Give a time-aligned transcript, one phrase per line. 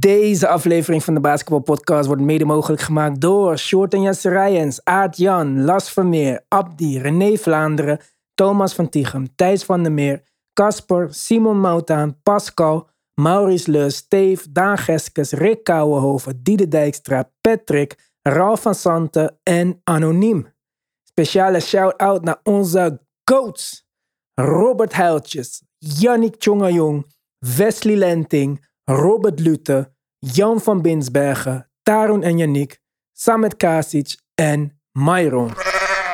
[0.00, 4.80] Deze aflevering van de Basketball Podcast wordt mede mogelijk gemaakt door Short en Jesse Rijens,
[5.10, 8.00] Jan, Las Vermeer, Abdi, René Vlaanderen,
[8.34, 14.78] Thomas van Tichem, Thijs van der Meer, Casper, Simon Moutaan, Pascal, Maurice Leus, Steve, Daan
[14.78, 20.46] Geskes, Rick Kouwenhoven, Diede Dijkstra, Patrick, Ralf van Santen en Anoniem.
[21.08, 23.88] Speciale shout-out naar onze GOATs.
[24.34, 27.06] Robert Huiltjes, Yannick Tjongajong,
[27.38, 32.80] Wesley Lenting, Robert Lute, Jan van Binsbergen, Tarun en Yannick,
[33.12, 35.50] Samet Kasic en Myron.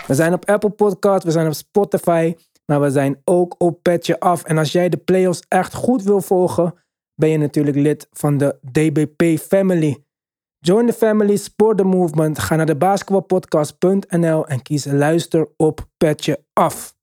[0.06, 2.34] We zijn op Apple Podcast, we zijn op Spotify,
[2.66, 4.44] maar we zijn ook op Petje Af.
[4.44, 6.74] En als jij de playoffs echt goed wil volgen,
[7.14, 10.04] ben je natuurlijk lid van de DBP Family.
[10.58, 12.38] Join the family, support the movement.
[12.38, 16.94] Ga naar de en kies luister op Petje Af.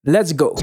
[0.00, 0.54] Let's go.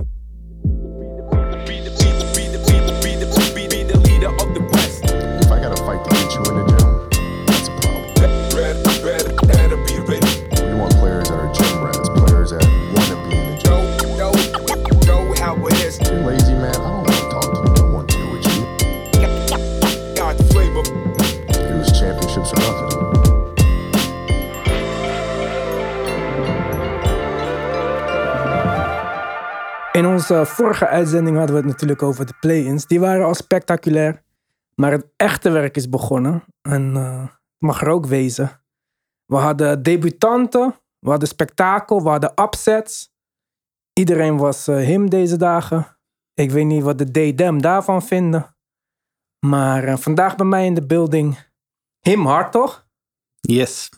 [30.02, 32.86] In onze vorige uitzending hadden we het natuurlijk over de play-ins.
[32.86, 34.24] Die waren al spectaculair.
[34.76, 36.44] Maar het echte werk is begonnen.
[36.62, 38.62] En het mag er ook wezen.
[39.26, 40.76] We hadden debutanten.
[41.00, 42.04] We hadden spektakel.
[42.04, 43.14] We hadden upsets.
[43.94, 45.98] Iedereen was eh, him deze dagen.
[46.34, 48.56] Ik weet niet wat de D-Dem daarvan vinden.
[49.46, 51.40] Maar eh, vandaag bij mij in de building.
[52.00, 52.88] Him Hartog.
[53.40, 53.90] Yes.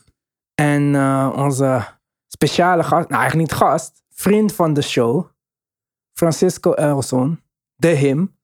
[0.55, 0.95] En
[1.35, 1.85] onze
[2.27, 5.31] speciale gast, nou eigenlijk niet gast, vriend van de show,
[6.23, 7.41] Francisco Elson,
[7.75, 8.37] de him.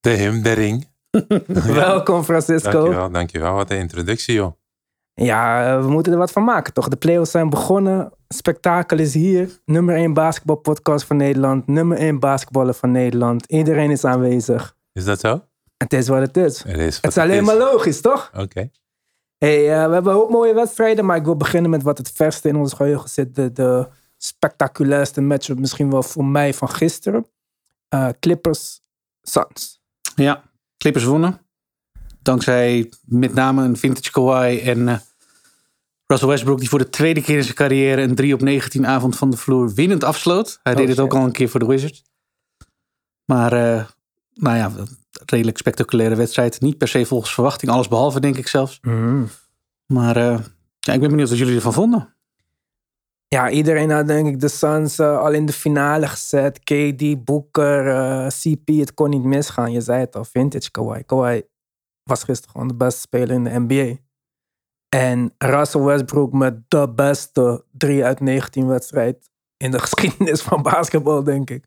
[0.00, 0.88] De him, de ring.
[1.86, 2.70] Welkom Francisco.
[2.70, 3.54] Dankjewel, dankjewel.
[3.54, 4.52] Wat een introductie, joh.
[5.14, 6.88] Ja, we moeten er wat van maken toch?
[6.88, 9.60] De playoffs zijn begonnen, spektakel is hier.
[9.64, 13.46] Nummer 1 basketbalpodcast van Nederland, nummer 1 basketballer van Nederland.
[13.46, 14.76] Iedereen is aanwezig.
[14.92, 15.44] Is dat zo?
[15.76, 16.62] Het is wat het is.
[16.62, 17.46] Het is, Het is alleen is.
[17.46, 18.30] maar logisch, toch?
[18.36, 18.70] Oké.
[19.38, 22.48] Hey, eh, we hebben ook mooie wedstrijden, maar ik wil beginnen met wat het verste
[22.48, 23.34] in ons geheugen zit.
[23.34, 23.88] De, de
[24.22, 27.26] spectaculairste matchup misschien wel voor mij van gisteren.
[27.88, 28.80] Eh, Clippers
[29.22, 29.80] Suns.
[30.14, 30.42] Ja,
[30.76, 31.40] Clippers wonnen.
[32.22, 34.96] Dankzij met name een vintage Kawhi en eh,
[36.06, 36.58] Russell Westbrook...
[36.58, 39.36] die voor de tweede keer in zijn carrière een 3 op 19 avond van de
[39.36, 40.60] vloer winnend afsloot.
[40.62, 42.04] Hij Oh, deed het ook al een keer voor de Wizards.
[43.24, 43.84] Maar, eh,
[44.34, 44.88] nou ja, een
[45.26, 46.60] redelijk spectaculaire wedstrijd.
[46.60, 48.80] Niet per se volgens verwachting, alles behalve denk ik zelfs.
[49.86, 50.38] Maar eh,
[50.80, 52.14] ja, ik ben benieuwd wat jullie ervan vonden.
[53.34, 56.58] Ja, iedereen had denk ik de Suns eh, al in de finale gezet.
[56.58, 59.72] KD, Booker, eh, CP, het kon niet misgaan.
[59.72, 61.02] Je zei het al, vintage Kawhi.
[61.02, 61.42] Kawhi
[62.02, 63.96] was gisteren gewoon de beste speler in de NBA.
[64.88, 71.24] En Russell Westbrook met de beste 3 uit 19 wedstrijd in de geschiedenis van basketbal,
[71.24, 71.64] denk ik.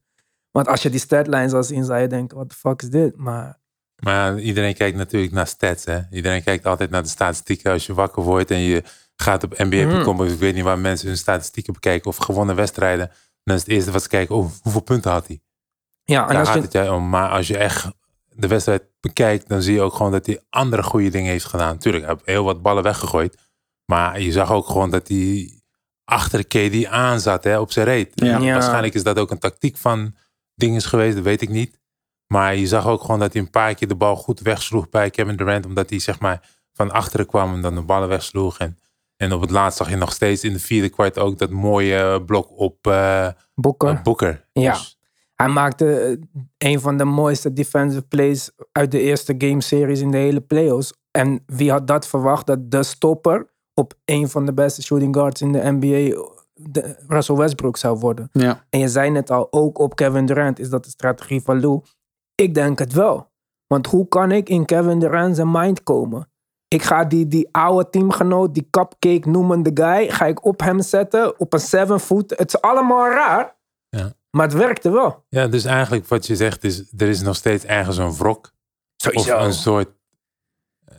[0.51, 3.17] Want als je die statlines zou zien, zou je denken, what the fuck is dit?
[3.17, 3.59] Maar
[4.03, 5.99] Maar iedereen kijkt natuurlijk naar stats, hè.
[6.11, 8.83] Iedereen kijkt altijd naar de statistieken als je wakker wordt en je
[9.15, 10.19] gaat op NBA.com.
[10.19, 13.11] of Ik weet niet waar mensen hun statistieken bekijken of gewonnen wedstrijden.
[13.43, 15.41] Dan is het eerste wat ze kijken, oh, hoeveel punten had hij?
[16.03, 17.09] ja, en Daar als gaat je, het jij om.
[17.09, 17.87] Maar als je echt
[18.29, 21.77] de wedstrijd bekijkt, dan zie je ook gewoon dat hij andere goede dingen heeft gedaan.
[21.77, 23.37] Tuurlijk, hij heeft heel wat ballen weggegooid.
[23.85, 25.61] Maar je zag ook gewoon dat hij
[26.03, 28.11] achter KD aan zat hè, op zijn reet.
[28.13, 28.37] Ja.
[28.37, 28.53] Ja.
[28.53, 30.15] Waarschijnlijk is dat ook een tactiek van
[30.55, 31.81] dinges geweest, dat weet ik niet.
[32.27, 35.09] Maar je zag ook gewoon dat hij een paar keer de bal goed wegsloeg bij
[35.09, 35.65] Kevin Durant.
[35.65, 38.57] Omdat hij zeg maar van achteren kwam en dan de ballen wegsloeg.
[38.57, 38.77] En,
[39.17, 42.23] en op het laatst zag je nog steeds in de vierde kwart ook dat mooie
[42.23, 43.99] blok op eh Booker.
[44.03, 44.45] Booker.
[44.51, 44.71] Ja.
[44.71, 44.99] Dus,
[45.35, 46.17] Hij maakte eh,
[46.71, 50.93] een van de mooiste defensive plays uit de eerste game series in de hele playoffs.
[51.11, 55.41] En wie had dat verwacht dat de stopper op een van de beste shooting guards
[55.41, 58.29] in de NBA de Russell Westbrook zou worden.
[58.31, 58.65] Ja.
[58.69, 61.81] En je zei net al, ook op Kevin Durant is dat de strategie van Lou.
[62.35, 63.31] Ik denk het wel.
[63.67, 66.31] Want hoe kan ik in Kevin Durant zijn mind komen?
[66.73, 71.39] Ik ga die, die oude teamgenoot, die cupcake noemende guy, ga ik op hem zetten,
[71.39, 72.29] op een seven foot.
[72.29, 73.55] Het is allemaal raar,
[73.89, 74.13] Ja.
[74.29, 75.25] maar het werkte wel.
[75.29, 78.51] ja, dus eigenlijk wat je zegt is, er is nog steeds ergens een wrok.
[79.13, 79.89] Of een soort
[80.85, 80.95] eh,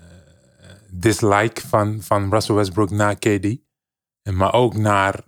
[0.90, 3.56] dislike van, van Russell Westbrook naar KD.
[4.32, 5.24] Maar ook naar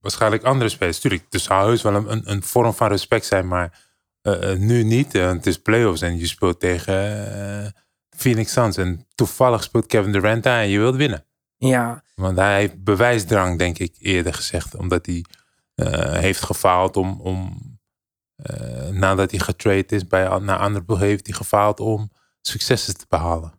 [0.00, 1.00] waarschijnlijk andere spelers.
[1.00, 3.84] Tuurlijk, er zou heus wel een, een, een vorm van respect zijn, maar
[4.22, 5.12] eh, eh, nu niet.
[5.12, 7.74] het is playoffs en je speelt tegen
[8.16, 8.76] Phoenix Suns.
[8.76, 11.24] En toevallig speelt Kevin Durant daar en je wilt winnen.
[11.56, 14.76] Ja, Want hij heeft bewijsdrang, denk ik, eerder gezegd.
[14.76, 15.24] Omdat hij
[15.74, 17.58] eh, heeft gefaald om, om
[18.36, 22.10] eh, nadat hij getrade is bij, naar andere ploeg, heeft hij gefaald om
[22.40, 23.52] successen te behalen.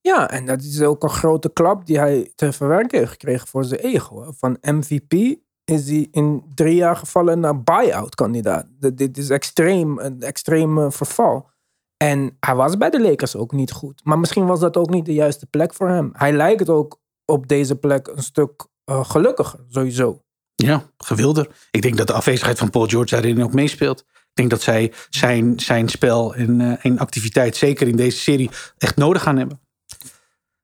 [0.00, 3.64] Ja, en dat is ook een grote klap die hij te verwerken heeft gekregen voor
[3.64, 4.32] zijn ego.
[4.38, 8.66] Van MVP is hij in drie jaar gevallen naar buy-out kandidaat.
[8.78, 11.50] Dit- is extreem, een extreem verval.
[11.98, 14.00] En hij was bij de Lakers ook niet goed.
[14.04, 16.10] Maar misschien was dat ook niet de juiste plek voor hem.
[16.12, 20.22] Hij lijkt ook op deze plek een stuk eh, gelukkiger, sowieso.
[20.54, 21.48] Ja, gewilder.
[21.70, 24.00] Ik denk dat de afwezigheid van Paul George daarin ook meespeelt.
[24.10, 28.50] Ik denk dat zij zijn, zijn spel en, eh, en activiteit, zeker in deze serie,
[28.78, 29.60] echt nodig gaan hebben.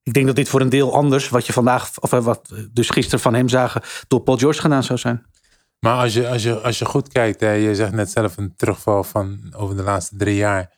[0.02, 2.90] Ik denk dat dit voor een deel anders, wat je vandaag, of eh, wat dus
[2.90, 5.26] gisteren van hem zagen, door Paul George gedaan zou zijn.
[5.78, 8.56] Maar als je, als je, als je goed kijkt, hè, je zegt net zelf een
[8.56, 10.70] terugval van over de laatste drie jaar.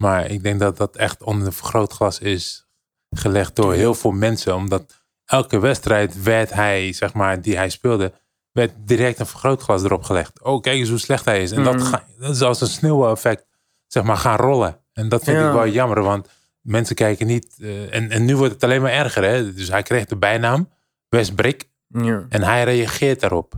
[0.00, 2.66] Maar ik denk dat dat echt onder de vergrootglas is
[3.10, 4.54] gelegd door heel veel mensen.
[4.54, 8.12] Omdat elke wedstrijd werd hij, zeg maar, die hij speelde,
[8.52, 10.42] werd direct een vergrootglas erop gelegd.
[10.42, 11.50] Oh, kijk eens hoe slecht hij is.
[11.50, 11.84] En dat, Mhm.
[11.84, 13.46] ga, dat is als een sneeuweffect,
[13.86, 14.78] zeg maar, gaan rollen.
[14.92, 15.46] En dat vind Ja.
[15.46, 16.28] ik wel jammer, want
[16.60, 17.56] mensen kijken niet.
[17.60, 19.52] eh, en, en nu wordt het alleen maar erger, hè.
[19.54, 20.68] Dus hij kreeg de bijnaam
[21.08, 22.26] Westbrick Ja.
[22.28, 23.54] en hij reageert daarop.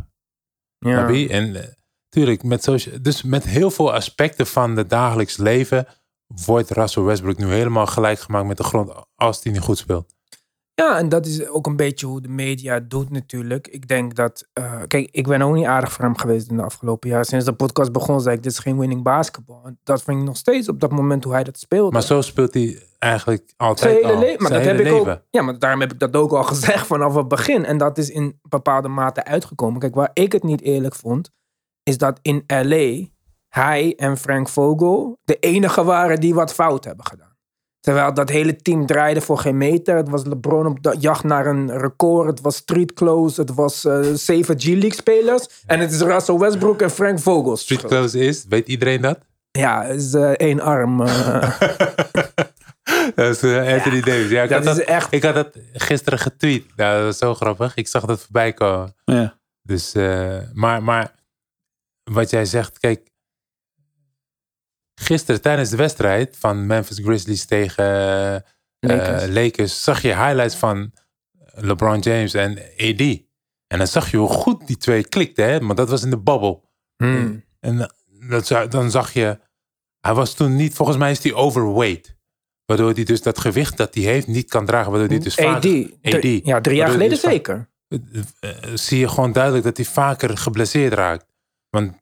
[0.79, 1.09] ja.
[1.09, 1.69] En eh,
[2.09, 2.65] tuurlijk, met
[3.00, 5.87] dus met heel veel aspecten van het dagelijks leven
[6.46, 10.14] wordt Russell Westbrook nu helemaal gelijk gemaakt met de grond als hij niet goed speelt.
[10.75, 13.69] Ja, en dat is ook een beetje hoe de media doet natuurlijk.
[13.69, 14.49] Ik denk dat...
[14.52, 17.25] eh, kijk, ik ben ook niet aardig voor hem geweest in de afgelopen jaar.
[17.25, 19.61] Sinds de podcast begon zei ik, dit is geen winning basketbal.
[19.64, 21.93] En dat vind ik nog steeds op dat moment hoe hij dat speelde.
[21.93, 24.14] Maar zo speelt hij eigenlijk altijd hele al.
[24.20, 25.12] Maar Zijn dat heb ik leven.
[25.12, 25.23] ook.
[25.31, 27.64] Ja, maar daarom heb ik dat ook al gezegd vanaf het begin.
[27.64, 29.81] En dat is in bepaalde mate uitgekomen.
[29.81, 31.31] Kijk, waar ik het niet eerlijk vond,
[31.82, 33.06] is dat in LA
[33.53, 37.31] hij en Frank Vogel de enige waren die wat fout hebben gedaan.
[37.81, 39.97] Terwijl dat hele team draaide voor geen meter.
[39.97, 42.27] Het was LeBron op de jacht naar een record.
[42.29, 43.37] Het was street clothes.
[43.37, 45.63] Het was eh zeven G-League spelers.
[45.67, 47.57] En het is Russell Westbrook en Frank Vogel.
[47.57, 49.19] Street close is, weet iedereen dat?
[49.51, 51.01] Ja, is eh, één arm.
[51.03, 51.61] eh.
[53.15, 54.31] dat is eh, Anthony Davis.
[54.31, 56.77] Ja, ik, dat had is dat, echt- ik had dat gisteren getweet.
[56.77, 57.75] Nou, dat was zo grappig.
[57.75, 58.95] Ik zag dat voorbij komen.
[59.05, 59.39] Ja.
[59.63, 61.15] Dus, eh, maar, maar
[62.11, 63.11] wat jij zegt, kijk.
[65.03, 67.85] Gisteren tijdens de wedstrijd van Memphis Grizzlies tegen
[68.35, 68.41] eh,
[68.81, 69.27] Lakers.
[69.29, 70.93] Lakers zag je highlights van
[71.55, 73.01] LeBron James en AD.
[73.67, 75.61] En dan zag je hoe goed die twee klikten, hè?
[75.61, 76.61] maar dat was in de bubble.
[76.97, 77.45] Hmm.
[77.61, 77.93] En
[78.29, 79.39] dat, dan zag je,
[80.01, 82.17] hij was toen niet, volgens mij is hij overweight.
[82.65, 84.91] Waardoor hij dus dat gewicht dat hij heeft niet kan dragen.
[84.91, 85.55] Waardoor hij dus vaak...
[85.57, 85.61] AD.
[85.63, 86.47] Drie- AD.
[86.47, 87.69] Ja, drie jaar geleden dus zeker.
[87.89, 87.99] eh,
[88.41, 91.27] eh, zie je gewoon duidelijk dat hij vaker geblesseerd raakt.
[91.71, 91.93] Want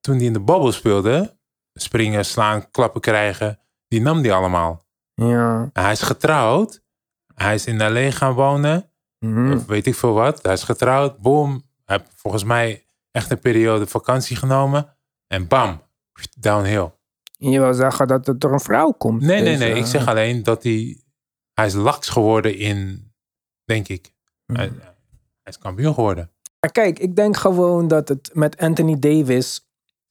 [0.00, 1.38] toen hij in de babbel speelde,
[1.82, 4.84] springen, slaan, klappen krijgen, die nam hij allemaal.
[5.14, 5.70] Ja.
[5.72, 6.82] En hij is getrouwd,
[7.34, 9.52] hij is in LA gaan wonen, Mhm.
[9.52, 10.42] of weet ik veel wat.
[10.42, 11.62] Hij is getrouwd, boom.
[11.84, 14.96] Hij heeft volgens mij echt een periode vakantie genomen
[15.26, 15.82] en bam,
[16.38, 16.90] downhill.
[17.36, 19.20] Je wil zeggen dat het door een vrouw komt.
[19.22, 19.74] Nee, nee, deze- nee.
[19.74, 21.00] Ik zeg alleen dat hij,
[21.52, 23.10] hij is laks geworden in,
[23.64, 24.12] denk ik.
[24.46, 24.72] Hij, hij
[25.44, 26.30] is kampioen geworden.
[26.60, 29.69] Maar kijk, ik denk gewoon dat het met Anthony Davis...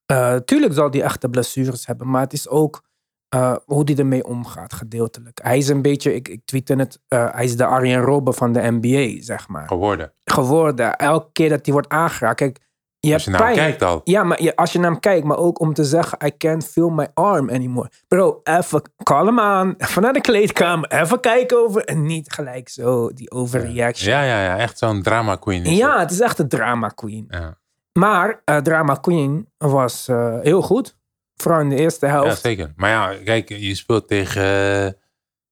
[0.10, 2.84] eh, tuurlijk zal hij echte blessures hebben, maar het is ook
[3.30, 5.40] eh, hoe hij ermee omgaat, gedeeltelijk.
[5.44, 8.54] Hij is een beetje, ik, ik tweette het, eh, hij is de Arjen Robben van
[8.54, 9.68] de NBA, zeg maar.
[9.68, 10.14] Geworden.
[10.24, 10.96] Geworden.
[10.96, 12.36] Elke keer dat hij wordt aangeraakt.
[12.36, 12.60] Kijk,
[13.00, 14.02] je Als je naar hem kijkt al.
[14.04, 16.66] Ja, maar je, als je naar hem kijkt, maar ook om te zeggen, I can't
[16.68, 17.92] feel my arm anymore.
[18.08, 22.70] Bro, even call hem aan, even naar de kleedkamer, even kijken over en niet gelijk
[22.70, 24.14] zo die overreaction.
[24.14, 24.58] Ja, ja, ja.
[24.58, 25.64] Echt zo'n drama queen.
[25.66, 26.02] is Ja, het.
[26.02, 27.26] het is echt een drama queen.
[27.30, 27.58] Ja.
[27.94, 30.98] Maar eh, drama queen was eh, heel goed.
[31.36, 32.42] Vooral in de eerste ja, helft.
[32.42, 32.74] zeker.
[32.76, 34.42] Maar ja, kijk, je speelt tegen...
[34.44, 34.92] eh,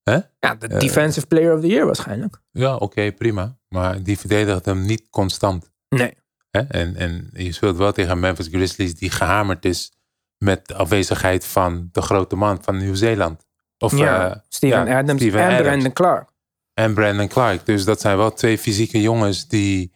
[0.04, 0.20] hè?
[0.40, 2.42] Ja, de defensive player of the year waarschijnlijk.
[2.52, 3.58] Ja, oké, prima.
[3.70, 5.72] Maar die verdedigt hem niet constant.
[5.90, 6.14] Nee.
[6.52, 6.62] Hè?
[6.62, 9.92] En, en je speelt wel tegen Memphis Grizzlies die gehamerd is
[10.38, 13.46] met de afwezigheid van de grote man van Ja, Nieuw-Zeeland.
[13.78, 15.62] Of Steven ja, Adams Steven en Adams.
[15.68, 16.30] Brandon Clark.
[16.74, 17.66] en Brandon Clark.
[17.66, 19.94] Dus dat zijn wel twee fysieke jongens die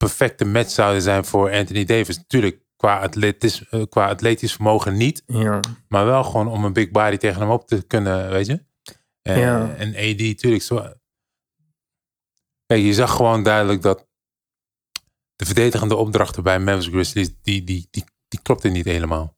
[0.00, 2.16] perfecte match zouden zijn voor Anthony Davis.
[2.16, 5.22] Natuurlijk, qua, atletisch, eh, qua atletisch vermogen niet.
[5.26, 5.60] Ja.
[5.88, 8.64] Maar wel gewoon om een big body tegen hem op te kunnen, weet je.
[9.22, 9.74] En, Ja.
[9.74, 10.62] en AD, tuurlijk.
[10.62, 10.92] Zo,
[12.66, 14.06] Kijk, je zag gewoon duidelijk dat
[15.36, 19.36] de verdedigende opdrachten bij Memphis Grizzlies, die, die, die, die klopte niet helemaal.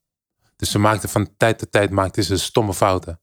[0.57, 3.21] Dus ze maakten van tijd tot tijd maakten ze stomme fouten.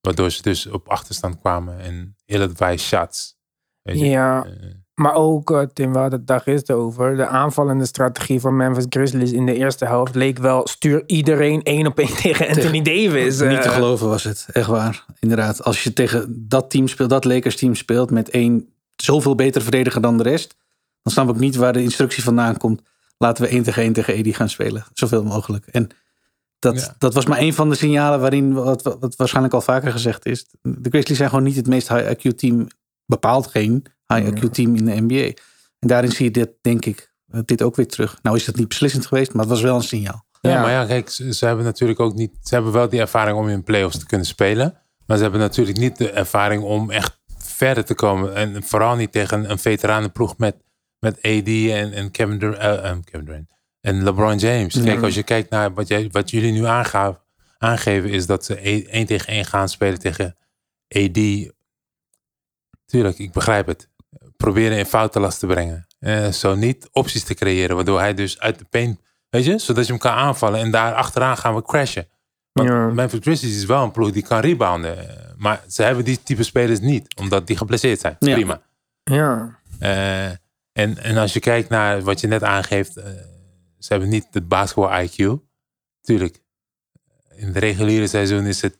[0.00, 3.36] Waardoor ze dus op achterstand kwamen en ill-advised shots.
[3.82, 4.04] Weet je?
[4.06, 7.16] Ja, Eh, maar ook, eh, Tim, we hadden het daar gisteren over.
[7.16, 10.66] De aanvallende strategie van Memphis Grizzlies in de eerste helft leek wel...
[10.66, 13.40] stuur iedereen één op één tegen Anthony Davis.
[13.40, 13.74] Niet te eh.
[13.74, 15.04] geloven was het, echt waar.
[15.18, 19.62] Inderdaad, als je tegen dat team speelt, dat Lakers team speelt met één zoveel beter
[19.62, 20.56] verdediger dan de rest,
[21.02, 22.82] dan snap ik niet waar de instructie vandaan komt.
[23.18, 25.66] Laten we één tegen één tegen Edi gaan spelen, zoveel mogelijk.
[25.66, 25.88] En
[26.58, 26.94] dat, Ja.
[26.98, 30.46] dat was maar een van de signalen waarin, wat, wat waarschijnlijk al vaker gezegd is.
[30.62, 32.66] De Grizzlies zijn gewoon niet het meest high IQ team,
[33.06, 35.40] bepaald geen high IQ team in de NBA.
[35.78, 38.18] En daarin zie je dit, denk ik, eh, dit ook weer terug.
[38.22, 40.24] Nou is dat niet beslissend geweest, maar het was wel een signaal.
[40.40, 40.60] Ja, Ja.
[40.60, 42.38] maar ja, kijk, ze, ze hebben natuurlijk ook niet.
[42.42, 44.78] Ze hebben wel die ervaring om in playoffs te kunnen spelen.
[45.06, 48.34] Maar ze hebben natuurlijk niet de ervaring om echt verder te komen.
[48.34, 50.56] En vooral niet tegen een veteranenploeg met,
[50.98, 53.48] met AD en, en Kevin, Dur eh, eh, Kevin Durant.
[53.80, 54.82] En LeBron James.
[54.82, 57.20] Kijk, als je kijkt naar wat, jij, wat jullie nu aangaven,
[57.58, 60.36] aangeven, is dat ze één één tegen één gaan spelen tegen
[60.88, 61.18] AD.
[62.86, 63.89] Tuurlijk, ik begrijp het.
[64.40, 65.86] Proberen in foutenlast te brengen.
[65.98, 69.84] Eh, zo niet opties te creëren, waardoor hij dus uit de paint, weet je, zodat
[69.86, 70.60] je hem kan aanvallen.
[70.60, 72.08] En daar achteraan gaan we crashen.
[72.52, 72.86] Want Ja.
[72.86, 75.08] Memphis Grizzlies is wel een ploeg die kan rebounden.
[75.08, 78.16] eh, Maar ze hebben die type spelers niet, omdat die geblesseerd zijn.
[78.18, 78.34] Ja.
[78.34, 78.62] Prima.
[79.02, 79.58] Ja.
[79.78, 80.26] Eh,
[80.72, 82.92] en, en als je kijkt naar wat je net aangeeft,
[83.78, 85.40] ze hebben niet het basketbal IQ.
[86.00, 86.42] Tuurlijk,
[87.34, 88.78] in het reguliere seizoen is het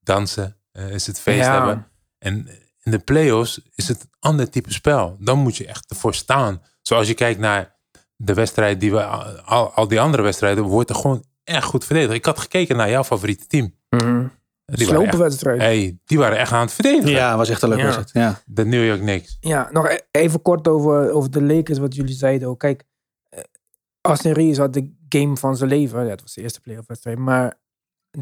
[0.00, 1.52] dansen, is het feest Ja.
[1.56, 1.86] hebben.
[2.18, 2.48] En
[2.82, 5.16] in de playoffs is het ander type spel.
[5.20, 6.62] Dan moet je echt ervoor staan.
[6.82, 7.76] Zoals je kijkt naar
[8.16, 12.14] de wedstrijd die we, al, al die andere wedstrijden, wordt er gewoon echt goed verdedigd.
[12.14, 13.74] Ik had gekeken naar jouw favoriete team.
[13.88, 14.26] Mhm.
[14.64, 15.60] Die waren, echt, Slopenwedstrijd.
[15.60, 17.10] hey, die waren echt aan het verdedigen.
[17.10, 17.94] Ja, was echt een leuke Ja.
[17.96, 18.26] wedstrijd.
[18.26, 18.40] Ja.
[18.46, 19.36] De New York Knicks.
[19.40, 22.58] Ja, nog e- even kort over, over de Lakers, wat jullie zeiden ook.
[22.58, 22.84] Kijk,
[23.28, 23.40] eh,
[24.00, 26.04] Austin Reeves had de game van zijn leven.
[26.04, 27.18] Ja, het was de eerste playoff wedstrijd.
[27.18, 27.60] Maar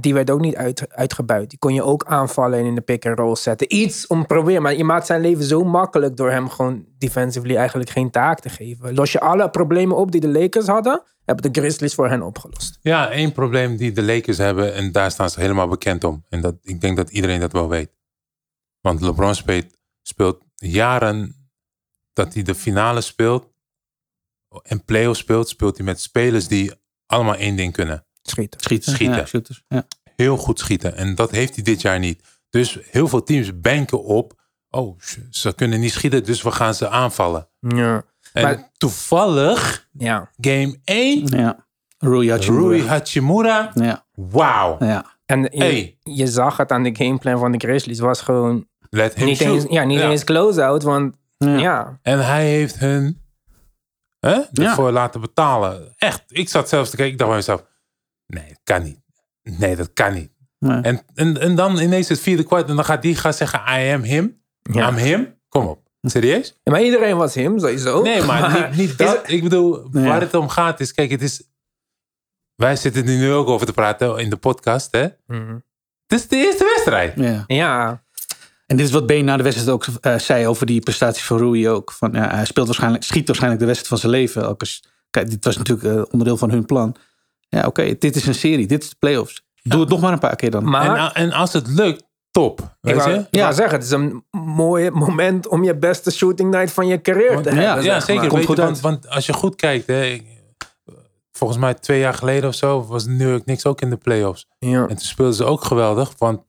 [0.01, 1.51] die werd ook niet uit, uitgebuit.
[1.51, 3.75] Die kon je ook aanvallen en in de pick-and-roll zetten.
[3.75, 4.63] Iets om te proberen.
[4.63, 8.49] Maar je maakt zijn leven zo makkelijk door hem gewoon defensively eigenlijk geen taak te
[8.49, 8.95] geven.
[8.95, 12.79] Los je alle problemen op die de Lakers hadden, hebben de Grizzlies voor hen opgelost.
[12.81, 16.25] Ja, één probleem die de Lakers hebben, en daar staan ze helemaal bekend om.
[16.29, 17.91] En dat, ik denk dat iedereen dat wel weet.
[18.81, 19.67] Want LeBron speelt,
[20.03, 21.49] speelt jaren
[22.13, 23.49] dat hij de finale speelt
[24.63, 26.73] en playoffs speelt, speelt hij met spelers die
[27.07, 28.06] allemaal één ding kunnen.
[28.31, 28.61] Schieten.
[28.61, 28.93] Schieten.
[28.93, 29.17] Schieten.
[29.17, 29.63] Ja, shooters.
[29.69, 29.87] Ja.
[30.17, 30.97] Heel goed schieten.
[30.97, 32.23] En dat heeft hij dit jaar niet.
[32.51, 34.41] Dus heel veel teams banken op,
[34.71, 34.99] oh,
[35.31, 37.49] ze kunnen niet schieten, dus we gaan ze aanvallen.
[37.61, 38.03] Ja.
[38.33, 40.31] En Maar- toevallig, ja.
[40.41, 41.67] game 1, ja.
[41.99, 42.69] Rui Hachimura.
[42.77, 44.05] Rui Hachimura, Ja.
[44.15, 44.77] wauw.
[44.81, 45.05] Ja.
[45.27, 45.99] En je, Hey.
[46.03, 47.99] je zag het aan de gameplan van de Grizzlies.
[47.99, 49.55] was gewoon Let him niet shoot.
[49.55, 50.11] eens, ja, niet Ja.
[50.11, 50.83] eens close-out.
[50.83, 51.57] Want Ja.
[51.59, 53.23] ja, En hij heeft hun
[54.21, 54.49] hè, Ja.
[54.53, 55.95] ervoor laten betalen.
[55.97, 57.13] Echt, ik zat zelfs te kijken.
[57.13, 57.65] Ik dacht bij mezelf,
[58.27, 58.99] nee, dat kan niet.
[59.43, 60.31] Nee, dat kan niet.
[60.59, 60.81] Nee.
[60.81, 62.69] En, en, en dan ineens het vierde kwart.
[62.69, 64.41] En dan gaat die gaan zeggen, I am him.
[64.63, 64.89] Ja.
[64.89, 65.35] I'm him.
[65.49, 65.85] Kom op.
[66.03, 66.61] Serieus?
[66.63, 68.03] Ja, maar iedereen was hem, sowieso.
[68.03, 69.21] Nee, maar niet, niet dat.
[69.27, 70.03] Ik bedoel, Ja.
[70.03, 71.43] waar het om gaat is, kijk, het is...
[72.55, 75.07] Wij zitten er nu ook over te praten in de podcast, hè.
[75.27, 75.59] Mhm.
[76.07, 77.13] Het is de eerste wedstrijd.
[77.17, 77.45] Ja.
[77.47, 78.03] Ja,
[78.67, 81.39] En dit is wat Been na de wedstrijd ook eh, zei over die prestatie van
[81.39, 81.93] Rui ook.
[81.93, 84.57] Van, ja, hij speelt waarschijnlijk, schiet waarschijnlijk de wedstrijd van zijn leven.
[85.11, 86.97] Kijk, dit was natuurlijk eh, onderdeel van hun plan.
[87.49, 89.45] Ja, oké, dit is een serie, dit is de playoffs.
[89.63, 90.65] Doe het nog maar een paar keer dan.
[90.71, 92.61] maar En, en als het lukt, top.
[92.61, 93.27] ik Weet wou, je?
[93.31, 97.01] ik wou zeggen, het is een mooi moment om je beste shooting night van je
[97.01, 97.85] carrière te Ja, hebben.
[97.85, 98.35] Ja, zeg zeker.
[98.35, 100.21] Weet je, want, want als je goed kijkt, hè,
[101.33, 104.47] volgens mij twee jaar geleden of zo was New York Knicks ook in de playoffs.
[104.59, 104.81] Ja.
[104.83, 106.41] En toen speelden ze ook geweldig, want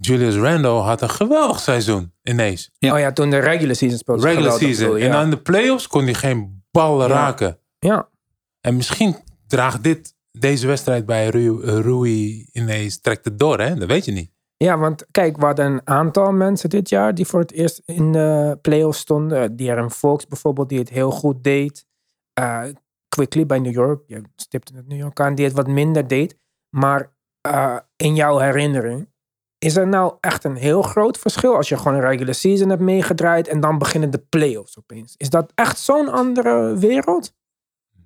[0.00, 2.70] Julius Randle had een geweldig seizoen ineens.
[2.78, 2.92] Ja.
[2.92, 4.22] Oh ja, toen de regular season speelde.
[4.26, 4.86] Regular season.
[4.86, 5.22] bedoel, En ja.
[5.22, 7.14] in de playoffs kon hij geen ballen Ja.
[7.14, 7.58] raken.
[7.78, 8.08] Ja,
[8.60, 9.16] En misschien
[9.46, 13.74] draagt dit, deze wedstrijd bij Rui, Rui ineens, trekt het door, hè?
[13.74, 14.30] Dat weet je niet.
[14.56, 18.12] Ja, want kijk, we hadden een aantal mensen dit jaar die voor het eerst in
[18.12, 19.56] de playoffs stonden.
[19.56, 21.86] Darren Fox bijvoorbeeld, die het heel goed deed.
[22.32, 22.64] Eh,
[23.08, 26.38] Quickly bij New York, je stipte het New York aan, die het wat minder deed.
[26.76, 29.08] Maar eh, in jouw herinnering,
[29.58, 32.82] is er nou echt een heel groot verschil als je gewoon een regular season hebt
[32.82, 35.14] meegedraaid en dan beginnen de playoffs opeens?
[35.16, 37.34] Is dat echt zo'n andere wereld?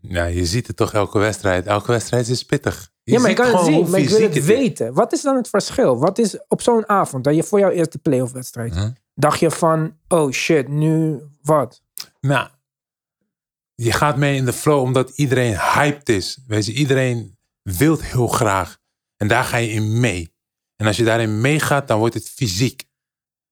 [0.00, 1.66] Ja, je ziet het toch elke wedstrijd.
[1.66, 2.90] Elke wedstrijd is pittig.
[3.02, 4.44] Je ja, maar ik kan het zien, maar ik wil het is.
[4.44, 4.94] weten.
[4.94, 5.98] Wat is dan het verschil?
[5.98, 9.96] Wat is op zo'n avond, dat je voor jouw eerste playoff wedstrijd, dacht je van,
[10.08, 11.82] oh shit, nu wat?
[12.20, 12.48] Nou,
[13.74, 16.38] je gaat mee in de flow omdat iedereen hyped is.
[16.46, 18.78] Weet je, iedereen wil heel graag.
[19.16, 20.34] En daar ga je in mee.
[20.76, 22.88] En als je daarin meegaat, dan wordt het fysiek.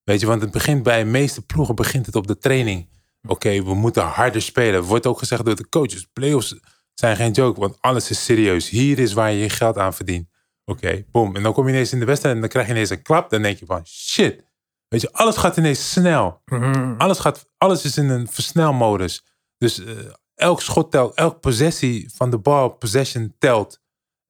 [0.04, 2.88] Weet je, want het begint bij de meeste ploegen begint het op de training.
[3.26, 4.82] Oké, we moeten harder spelen.
[4.82, 6.06] Wordt ook gezegd door de coaches.
[6.12, 6.58] Playoffs
[6.94, 8.68] zijn geen joke, want alles is serieus.
[8.68, 10.28] Hier is waar je je geld aan verdient.
[10.64, 11.36] Oké, boom.
[11.36, 13.30] En dan kom je ineens in de wedstrijd en dan krijg je ineens een klap.
[13.30, 14.44] Dan denk je van, shit.
[14.88, 16.42] Weet je, alles gaat ineens snel.
[16.98, 19.24] Alles, gaat, alles is in een versnelmodus.
[19.58, 19.94] Dus eh,
[20.34, 23.80] elk schot telt, elke possessie van de bal, possession telt.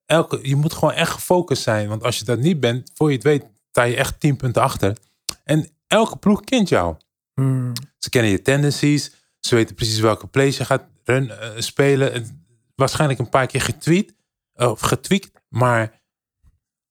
[0.07, 1.89] Elke, je moet gewoon echt gefocust zijn.
[1.89, 4.63] Want als je dat niet bent, voor je het weet, sta je echt 10 punten
[4.63, 4.97] achter.
[5.45, 6.97] En elke ploeg kent jou.
[7.39, 7.73] Hmm.
[7.99, 9.13] Ze kennen je tendencies.
[9.41, 12.13] Ze weten precies welke plays je gaat run, eh, spelen.
[12.13, 14.17] En waarschijnlijk een paar keer getweet.
[14.55, 15.31] of getweakt.
[15.49, 16.01] Maar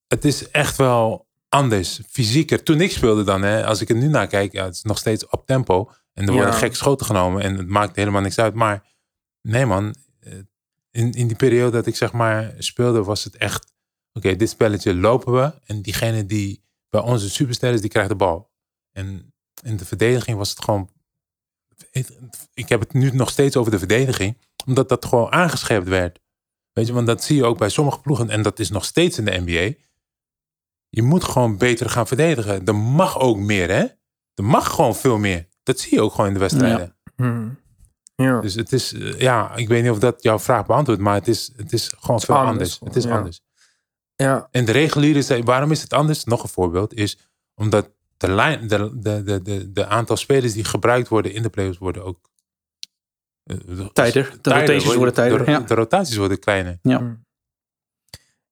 [0.07, 2.63] het is echt wel anders, fysieker.
[2.63, 4.97] Toen ik speelde dan, hè, als ik er nu naar kijk, ja, het is nog
[4.97, 5.91] steeds op tempo.
[6.13, 6.57] En er worden Ja.
[6.57, 8.53] gek schoten genomen en het maakt helemaal niks uit.
[8.53, 8.83] Maar
[9.41, 10.33] nee man, eh,
[10.91, 13.73] in, in die periode dat ik zeg maar speelde, was het echt...
[14.13, 15.53] Oké, dit spelletje lopen we.
[15.65, 18.49] En diegene die bij onze superster is, die krijgt de bal.
[18.91, 19.33] En
[19.63, 20.89] in de verdediging was het gewoon...
[22.53, 24.37] Ik heb het nu nog steeds over de verdediging.
[24.65, 26.19] Omdat dat gewoon aangescherpt werd.
[26.73, 28.29] Weet je, want dat zie je ook bij sommige ploegen.
[28.29, 29.77] En dat is nog steeds in de NBA.
[30.89, 32.65] Je moet gewoon beter gaan verdedigen.
[32.65, 33.85] Er mag ook meer, hè?
[34.33, 35.47] Er mag gewoon veel meer.
[35.63, 36.95] Dat zie je ook gewoon in de wedstrijden.
[37.15, 37.59] Hmm.
[38.15, 38.41] Ja.
[38.41, 41.27] Dus het is, eh, ja, ik weet niet of dat jouw vraag beantwoordt, maar het
[41.27, 43.17] is, het is gewoon veel anders Het is ja.
[43.17, 43.41] anders.
[44.15, 44.47] ja.
[44.51, 46.23] En de reguliere, waarom is het anders?
[46.23, 47.17] Nog een voorbeeld is
[47.55, 51.49] omdat de, lijn, de, de, de, de, de aantal spelers die gebruikt worden in de
[51.49, 52.19] playoffs worden ook
[53.43, 54.37] eh, de- Tijder.
[54.41, 55.59] De rotaties worden tijder, De, ja.
[55.59, 56.77] de rotaties worden kleiner.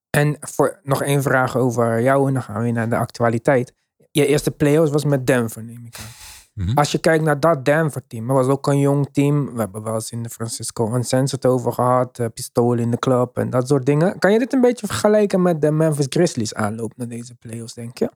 [0.10, 3.74] En voor, nog één vraag over jou en dan gaan we weer naar de actualiteit.
[4.12, 6.06] Je eerste playoffs was met Denver, neem ik aan.
[6.66, 6.78] Mhm.
[6.78, 9.54] Als je kijkt naar dat Denver-team, dat was ook een jong team.
[9.54, 12.20] We hebben wel eens in de Francisco Uncensored over gehad.
[12.20, 14.20] eh, pistolen in de club en dat soort dingen.
[14.20, 17.98] Kan je dit een beetje vergelijken met de Memphis Grizzlies aanloop naar deze playoffs, denk
[17.98, 18.12] je?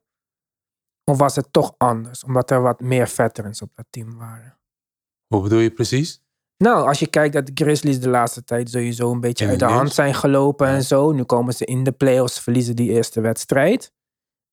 [1.09, 4.57] Of was het toch anders, omdat er wat meer veterans op dat team waren?
[5.27, 6.23] Hoe bedoel je precies?
[6.57, 9.65] Nou, als je kijkt dat de Grizzlies de laatste tijd sowieso een beetje uit de
[9.65, 11.11] hand zijn gelopen en zo.
[11.11, 13.91] Nu komen ze in de playoffs, verliezen die eerste wedstrijd.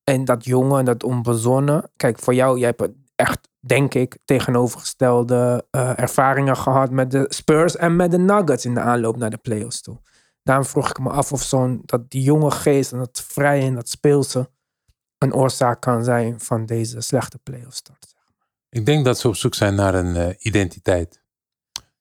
[0.04, 1.90] En dat jonge, dat onbezonnen.
[1.96, 7.76] Kijk, voor jou, jij hebt echt, denk ik, tegenovergestelde eh, ervaringen gehad met de Spurs
[7.76, 9.98] en met de Nuggets in de aanloop naar de playoffs toe.
[10.42, 13.74] Daarom vroeg ik me af of zo'n, dat die jonge geest en dat vrije en
[13.74, 14.50] dat speelse
[15.18, 18.14] een oorzaak kan zijn van deze slechte playoff start.
[18.68, 21.24] Ik denk dat ze op zoek zijn naar een eh, identiteit.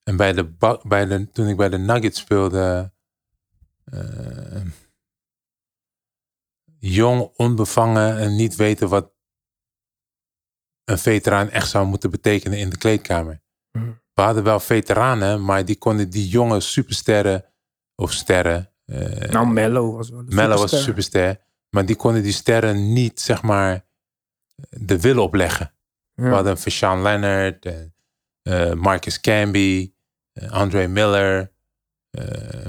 [0.04, 0.54] En bij de,
[0.84, 2.94] bij de, toen ik bij de Nuggets speelde,
[3.84, 4.62] eh,
[6.80, 9.14] jong, onbevangen en niet weten wat
[10.84, 13.42] een veteraan echt zou moeten betekenen in de kleedkamer.
[13.72, 13.92] Mhm.
[14.14, 17.46] We hadden wel veteranen, maar die konden die jonge supersterren
[17.96, 18.72] of sterren.
[18.86, 21.44] eh, Nou, Mello was wel een Melo was een superster.
[21.70, 23.86] Maar die konden die sterren niet, zeg maar,
[24.70, 25.74] de wil opleggen.
[26.14, 26.24] Ja.
[26.24, 27.66] We hadden Fashawn Leonard,
[28.42, 29.94] eh, Marcus Camby,
[30.34, 31.52] eh, Andre Miller.
[32.10, 32.66] eh,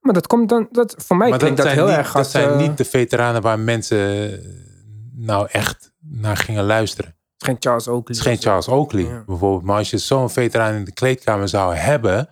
[0.00, 2.30] Maar dat komt dan, dat, voor mij klinkt dat, zijn heel niet, erg dat als...
[2.30, 4.40] zijn niet de veteranen waar mensen
[5.12, 7.10] nou echt naar gingen luisteren.
[7.10, 8.16] Het is geen Charles Oakley.
[8.16, 9.22] Het is geen Charles Oakley Ja.
[9.26, 9.62] bijvoorbeeld.
[9.62, 12.28] Maar als je zo'n veteraan in de kleedkamer zou hebben,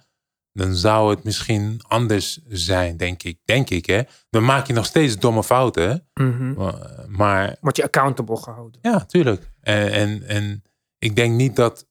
[0.54, 3.38] dan zou het misschien anders zijn, denk ik.
[3.44, 4.02] Denk ik, hè.
[4.30, 6.08] Dan maak je nog steeds domme fouten.
[6.14, 6.52] Mhm.
[6.52, 8.78] Maar- Maar Word je accountable gehouden.
[8.82, 9.50] Ja, tuurlijk.
[9.60, 10.62] En, en, en
[10.98, 11.86] ik denk niet dat.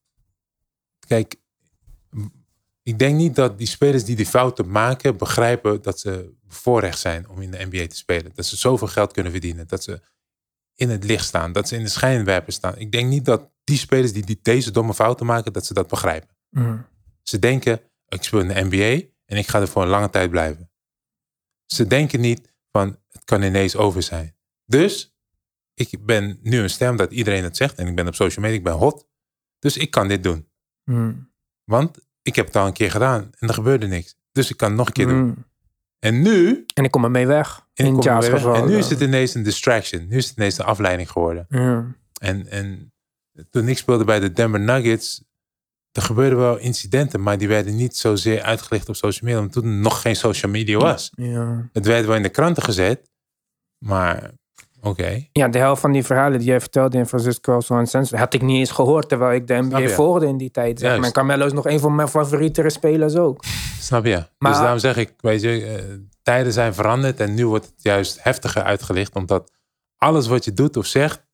[1.07, 1.35] Kijk,
[2.83, 7.29] ik denk niet dat die spelers die die fouten maken begrijpen dat ze bevoorrecht zijn
[7.29, 8.31] om in de NBA te spelen.
[8.35, 9.67] Dat ze zoveel geld kunnen verdienen.
[9.67, 10.01] Dat ze
[10.75, 11.51] in het licht staan.
[11.51, 12.77] Dat ze in de schijnwerper staan.
[12.77, 15.87] Ik denk niet dat die spelers die, die deze domme fouten maken, dat ze dat
[15.87, 16.35] begrijpen.
[16.49, 16.77] Mhm.
[17.23, 17.81] Ze denken,
[18.13, 20.71] ik speel in de NBA en ik ga er voor een lange tijd blijven.
[21.65, 24.35] Ze denken niet van, het kan ineens over zijn.
[24.65, 25.15] Dus,
[25.73, 28.57] ik ben nu een stem dat iedereen het zegt en ik ben op social media,
[28.57, 29.07] ik ben hot.
[29.59, 30.49] Dus ik kan dit doen.
[30.83, 31.13] Mhm.
[31.63, 34.15] Want ik heb het al een keer gedaan en er gebeurde niks.
[34.31, 35.25] Dus ik kan het nog een keer doen.
[35.25, 35.39] Mhm.
[35.99, 37.67] En nu, En ik kom ermee weg.
[37.73, 38.29] en, in er weg.
[38.29, 38.55] geval.
[38.55, 40.07] en nu is het ineens een distraction.
[40.07, 41.47] Nu is het ineens een afleiding geworden.
[42.21, 42.93] En, en
[43.49, 45.23] toen ik speelde bij de Denver Nuggets,
[45.93, 49.71] er gebeurden wel incidenten, maar die werden niet zozeer uitgelicht op social media, omdat toen
[49.71, 51.11] er nog geen social media was.
[51.15, 51.69] Ja.
[51.73, 53.09] Het werd wel in de kranten gezet,
[53.77, 54.31] maar
[54.81, 55.27] oké.
[55.31, 58.57] ja, de helft van die verhalen die jij vertelde in Francisco Uncensored had ik niet
[58.57, 59.89] eens gehoord terwijl ik de NBA je?
[59.89, 60.79] volgde in die tijd.
[60.79, 60.99] Zeg.
[60.99, 61.11] Maar.
[61.11, 63.43] Carmelo is nog een van mijn favoriete spelers ook.
[63.79, 64.25] Snap je?
[64.37, 65.83] Maar- dus daarom zeg ik, weet je, eh,
[66.21, 69.51] tijden zijn veranderd en nu wordt het juist heftiger uitgelicht, omdat
[69.97, 71.25] alles wat je doet of zegt,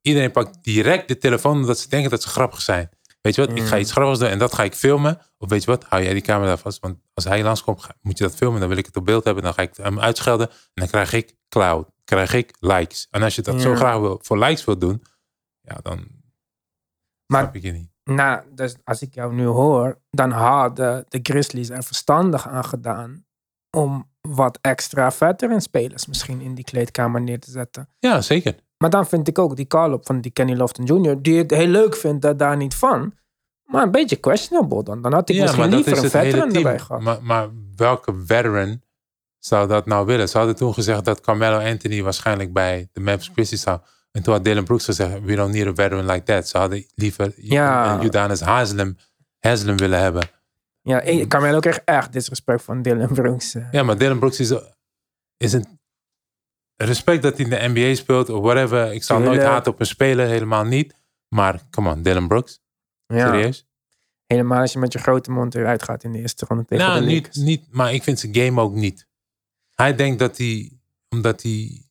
[0.00, 2.88] iedereen pakt direct de telefoon omdat ze denken dat ze grappig zijn.
[3.22, 3.80] Weet je wat, ik ga Mm.
[3.80, 5.18] iets grappigs doen en dat ga ik filmen.
[5.38, 6.80] Of weet je wat, hou jij die camera vast.
[6.80, 8.60] Want als hij langskomt, moet je dat filmen.
[8.60, 9.42] Dan wil ik het op beeld hebben.
[9.42, 10.48] Dan ga ik hem uitschelden.
[10.50, 11.90] En dan krijg ik cloud.
[12.04, 13.06] krijg ik likes.
[13.10, 15.02] En als je dat zo graag wil, voor likes wil doen,
[15.60, 16.06] ja, dan
[17.26, 17.90] Maar snap ik je niet.
[18.04, 23.24] nou, dus als ik jou nu hoor, dan hadden de Grizzlies er verstandig aan gedaan
[23.76, 27.88] om wat extra veteran spelers misschien in die kleedkamer neer te zetten.
[27.98, 28.54] Ja, zeker.
[28.82, 31.66] Maar dan vind ik ook die call-up van die Kenny Lofton Jr., die het heel
[31.66, 33.14] leuk vindt, dat daar niet van.
[33.64, 35.02] Maar een beetje questionable dan.
[35.02, 37.02] Dan had ik misschien liever een veteran erbij gehad.
[37.02, 38.82] Maar, maar welke veteran
[39.38, 40.28] zou dat nou willen?
[40.28, 43.80] Ze hadden toen gezegd dat Carmelo Anthony waarschijnlijk bij de Memphis Grizzlies zou.
[44.12, 46.48] En toen had Dylan Brooks gezegd, we don't need a veteran like that.
[46.48, 47.94] Ze hadden liever Ja.
[47.94, 48.96] een Udonis Haslem,
[49.40, 50.28] Haslem willen hebben.
[50.82, 53.54] Ja, Carmelo kreeg echt disrespect van Dylan Brooks.
[53.54, 53.66] eh.
[53.70, 54.54] Ja, maar Dylan Brooks is,
[55.36, 55.80] is een
[56.76, 58.92] respect dat hij in de NBA speelt of whatever.
[58.92, 60.94] Ik zal nooit haten op een speler, helemaal niet.
[61.28, 62.60] Maar come on, Dylan Brooks,
[63.06, 63.66] Ja, serieus?
[64.26, 67.00] helemaal als je met je grote mond eruit gaat in de eerste ronde tegen Nou,
[67.00, 69.06] de niet, niet, maar ik vind zijn game ook niet.
[69.74, 70.72] Hij denkt dat hij,
[71.08, 71.86] omdat hij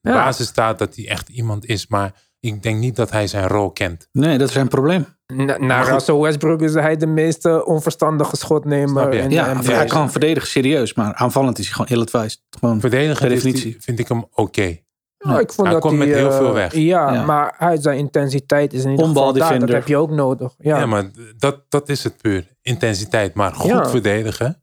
[0.00, 0.12] Ja.
[0.12, 1.86] basis staat, dat hij echt iemand is.
[1.86, 4.08] Maar ik denk niet dat hij zijn rol kent.
[4.12, 5.15] Nee, dat is zijn probleem.
[5.34, 5.92] Na, na goed.
[5.92, 9.10] Russell Westbrook is hij de meest eh, onverstandige schotnemer.
[9.10, 9.72] De Ja, NBA.
[9.72, 10.94] hij kan verdedigen, serieus.
[10.94, 12.42] Maar aanvallend is hij gewoon ill-advised.
[12.58, 13.76] Gewoon Verdedigen die- definitie.
[13.80, 14.76] vind ik hem oké.
[15.18, 16.74] Ja, ik vond Hij dat komt met heel eh, veel weg.
[16.74, 17.24] Ja, Ja.
[17.24, 19.58] maar hij, zijn intensiteit is in ieder geval daar.
[19.58, 20.54] Dat heb je ook nodig.
[20.58, 22.56] Ja, Ja, maar dat, dat is het puur.
[22.62, 23.88] Intensiteit, maar goed Ja.
[23.88, 24.60] verdedigen.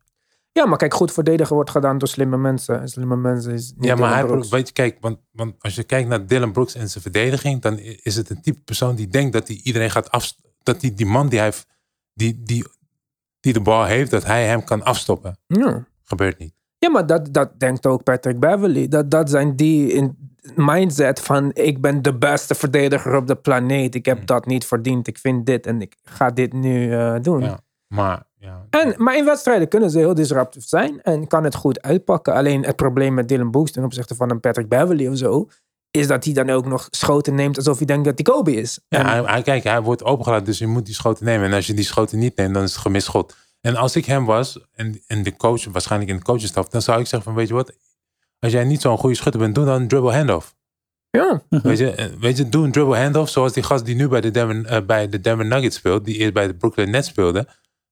[0.51, 2.81] ja, maar kijk, goed verdedigen wordt gedaan door slimme mensen.
[2.81, 5.75] En slimme mensen is niet Ja, maar Dylan hij, weet je, kijk, want, want als
[5.75, 9.07] je kijkt naar Dylan Brooks en zijn verdediging, dan is het een type persoon die
[9.07, 11.51] denkt dat hij iedereen gaat af, dat hij die man die hij,
[12.13, 12.65] die, die,
[13.39, 15.37] die de bal heeft, dat hij hem kan afstoppen.
[15.47, 15.85] Ja.
[16.03, 16.53] Gebeurt niet.
[16.77, 18.87] Ja, maar dat, dat denkt ook Patrick Beverly.
[18.87, 23.95] Dat, dat zijn die in mindset van ik ben de beste verdediger op de planeet.
[23.95, 24.25] Ik heb Hmm.
[24.25, 25.07] dat niet verdiend.
[25.07, 27.41] Ik vind dit en ik ga dit nu eh, doen.
[27.41, 27.59] Ja.
[27.87, 31.81] Maar ja, En, maar in wedstrijden kunnen ze heel disruptief zijn en kan het goed
[31.81, 32.33] uitpakken.
[32.33, 35.47] Alleen het probleem met Dylan Brooks ten opzichte van een Patrick Beverly of zo,
[35.97, 38.79] is dat hij dan ook nog schoten neemt alsof hij denkt dat hij Kobe is.
[38.87, 41.47] ja En- hij, hij, kijk, hij wordt opengelaten, dus je moet die schoten nemen.
[41.47, 43.35] En als je die schoten niet neemt, dan is het gemist schot.
[43.61, 46.99] En als ik hem was, en, en de coach, waarschijnlijk in de coachstaf, dan zou
[46.99, 47.73] ik zeggen van, weet je wat,
[48.39, 50.55] als jij niet zo'n goede schutter bent, doe dan een dribble handoff.
[51.09, 51.43] ja.
[51.63, 54.21] Weet je, eh, weet je, doe een dribble handoff zoals die gast die nu bij
[54.21, 57.47] de Denver, eh, bij de Denver Nuggets speelt, die eerst bij de Brooklyn Nets speelde.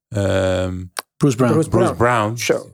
[0.08, 0.84] Ehm,
[1.18, 1.52] Bruce Brown.
[1.54, 1.98] Bruce Bruce Brown.
[1.98, 2.38] Brown.
[2.38, 2.72] Zo.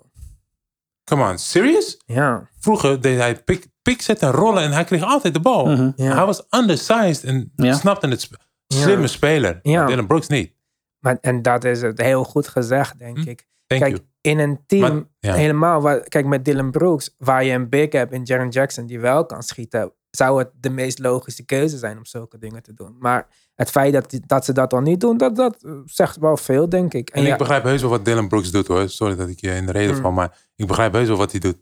[1.03, 1.97] Come on, serious?
[2.05, 2.49] Ja.
[2.59, 5.65] Vroeger deed hij pick, pick zetten en rollen en hij kreeg altijd de bal.
[5.65, 5.91] Mhm.
[5.95, 6.15] Ja.
[6.15, 7.73] Hij was undersized en Ja.
[7.73, 8.21] snapte het.
[8.21, 9.07] sp- Slimme Ja.
[9.07, 9.59] speler.
[9.61, 10.53] Dylan Brooks niet.
[10.99, 13.29] Maar, en dat is het heel goed gezegd, denk Hm.
[13.29, 13.47] ik.
[13.67, 14.07] Thank Kijk, you.
[14.21, 15.33] in een team, Maar- ja.
[15.33, 18.99] helemaal, waar, kijk met Dylan Brooks, waar je een big hebt in Jaren Jackson die
[18.99, 22.95] wel kan schieten, zou het de meest logische keuze zijn om zulke dingen te doen.
[22.99, 26.17] Maar het feit dat, die- dat ze dat al niet doen, dat, dat eh, zegt
[26.17, 27.09] wel veel, denk ik.
[27.09, 28.89] En En ja, ik begrijp heus wel wat Dylan Brooks doet hoor.
[28.89, 30.01] Sorry dat ik je in de reden Mm.
[30.01, 31.57] val, maar ik begrijp heus wel wat hij doet.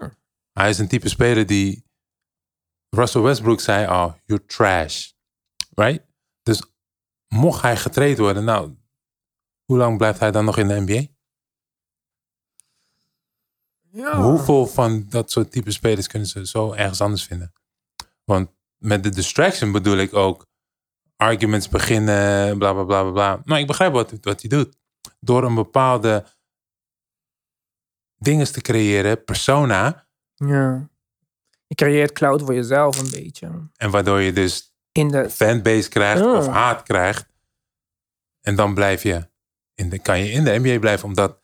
[0.00, 0.12] Ja.
[0.56, 1.84] Hij is een type speler die
[2.88, 5.10] Russell Westbrook zei, oh, you're trash.
[5.74, 6.04] Right?
[6.42, 6.62] Dus
[7.28, 8.76] mocht hij getraind worden, nou,
[9.64, 11.14] hoe lang blijft hij dan nog in de NBA?
[13.96, 14.22] ja.
[14.22, 17.52] Hoeveel van dat soort type spelers kunnen ze zo ergens anders vinden?
[18.24, 20.46] Want met de distraction bedoel ik ook
[21.16, 23.12] arguments beginnen, bla bla bla bla.
[23.12, 23.40] bla.
[23.44, 24.76] Maar ik begrijp wat, wat hij doet.
[25.20, 26.26] Door een bepaalde
[28.16, 30.05] dingen te creëren, persona,
[30.36, 30.88] ja.
[31.66, 33.48] Je creëert cloud voor jezelf een beetje.
[33.76, 36.32] en waardoor je dus In de, fanbase krijgt Ja.
[36.36, 37.26] of haat krijgt.
[38.40, 39.28] En dan blijf je
[39.74, 41.38] in de, kan je in de NBA blijven, omdat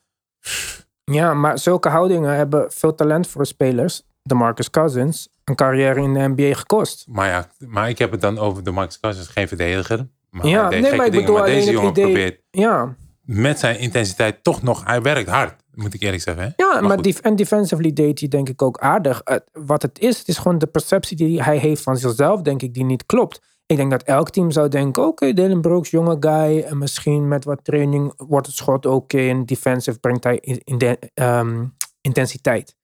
[1.05, 4.03] ja, maar zulke houdingen hebben veel talent voor spelers.
[4.23, 7.05] De Marcus Cousins, een carrière in de NBA gekost.
[7.09, 10.09] Maar ja, maar ik heb het dan over de Max Cousins, geen verdediger.
[10.31, 11.11] Maar Ja, nee, maar ik dingen.
[11.11, 15.29] bedoel maar alleen deze jongen idee- probeert Ja, met zijn intensiteit toch nog, hij werkt
[15.29, 16.45] hard, moet ik eerlijk zeggen.
[16.45, 16.51] Hè?
[16.57, 19.21] Ja, maar, def- en defensively deed hij denk ik ook aardig.
[19.25, 22.63] Het- wat het is, het is gewoon de perceptie die hij heeft van zichzelf, denk
[22.63, 23.41] ik, die niet klopt.
[23.67, 26.61] Ik denk dat elk team zou denken, oké, Dylan Brooks, jonge guy.
[26.61, 29.19] En misschien met wat training wordt het schot oké.
[29.19, 31.65] en defensive brengt hij in, de, ehm,
[32.01, 32.75] intensiteit.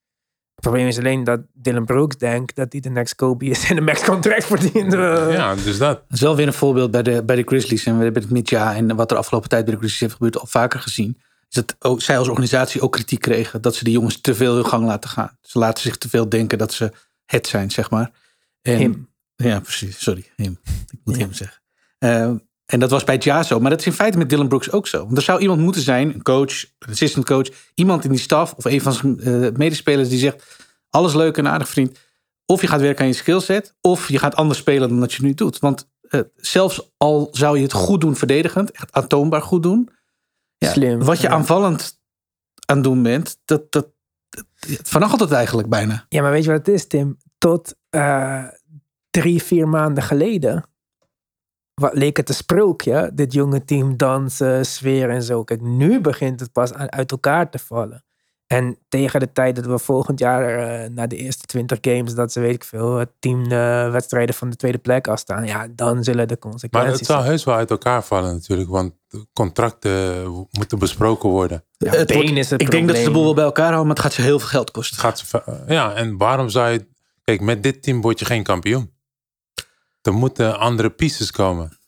[0.54, 3.74] Het probleem is alleen dat Dylan Brooks denkt dat hij de next Kobe is en
[3.76, 4.94] de max contract verdient.
[4.94, 5.94] Eh, Ja, dus dat.
[5.96, 7.84] Dat is wel weer een voorbeeld bij de, bij de Grizzlies.
[7.86, 10.12] En we hebben het met ja en wat er afgelopen tijd bij de Grizzlies heeft
[10.14, 11.18] gebeurd al vaker gezien.
[11.48, 13.62] Is dat ook, zij als organisatie ook kritiek kregen.
[13.62, 15.36] Dat ze de jongens te veel hun gang laten gaan.
[15.40, 16.92] Ze laten zich te veel denken dat ze
[17.24, 18.10] het zijn, zeg maar.
[18.62, 19.08] En, Him.
[19.36, 20.02] Ja, precies.
[20.02, 20.58] Sorry, hem.
[20.90, 21.20] Ik moet Ja.
[21.20, 21.62] hem zeggen.
[21.98, 22.30] Eh,
[22.66, 23.60] en dat was bij Ja zo.
[23.60, 25.04] Maar dat is in feite met Dylan Brooks ook zo.
[25.04, 28.52] Want er zou iemand moeten zijn, een coach, een assistant coach, iemand in die staf
[28.52, 30.56] of een van zijn eh, medespelers die zegt:
[30.90, 31.98] Alles leuk en aardig, vriend.
[32.46, 35.22] Of je gaat werken aan je skillset, of je gaat anders spelen dan dat je
[35.22, 35.58] nu doet.
[35.58, 39.88] Want eh, zelfs al zou je het goed doen verdedigend, echt aantoonbaar goed doen,
[40.58, 41.32] ja, Slim, wat je ja.
[41.32, 42.00] aanvallend
[42.66, 43.88] aan het doen bent, dat, dat,
[44.90, 46.06] dat het eigenlijk bijna.
[46.08, 47.16] Ja, maar weet je wat het is, Tim?
[47.38, 48.44] Tot eh,
[49.10, 50.64] drie, vier maanden geleden
[51.74, 53.10] wat leek het een sprookje.
[53.14, 55.44] Dit jonge team dansen, sfeer en zo.
[55.44, 58.04] Kijk, nu begint het pas aan- uit elkaar te vallen.
[58.48, 62.32] En tegen de tijd dat we volgend jaar eh, na de eerste 20 games, dat
[62.32, 66.04] ze weet ik veel, het team eh, wedstrijden van de tweede plek afstaan, ja, dan
[66.04, 68.92] zullen de Maar consequenties het zou heus wel uit elkaar vallen natuurlijk, want
[69.32, 71.64] contracten moeten besproken worden.
[71.76, 73.72] Ja, Het been wordt- is het ik denk dat ze de boel wel bij elkaar
[73.72, 74.96] houden, maar het gaat ze heel veel geld kosten.
[74.96, 76.86] Het gaat ze ja, en waarom zou je...
[77.24, 78.92] Kijk, met dit team word je geen kampioen.
[80.02, 81.78] Er moeten andere pieces komen.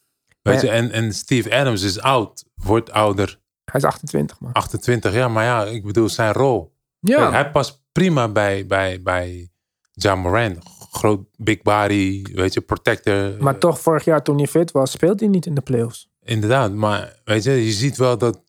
[0.43, 0.67] Weet Ja.
[0.69, 3.40] je, en, en Steve Adams is oud, wordt ouder,
[3.71, 4.53] Hij is 28, man.
[4.53, 5.31] 28 jaar.
[5.31, 6.73] Maar ja, ik bedoel, zijn rol.
[6.99, 9.51] Ja, Kijk, hij past prima bij, bij, bij
[9.93, 10.59] John Moran.
[10.91, 13.35] Groot, big body, weet je, protector.
[13.39, 16.09] maar toch, vorig jaar toen hij fit was, speelde hij niet in de playoffs.
[16.23, 18.43] Inderdaad, maar weet je, je ziet wel dat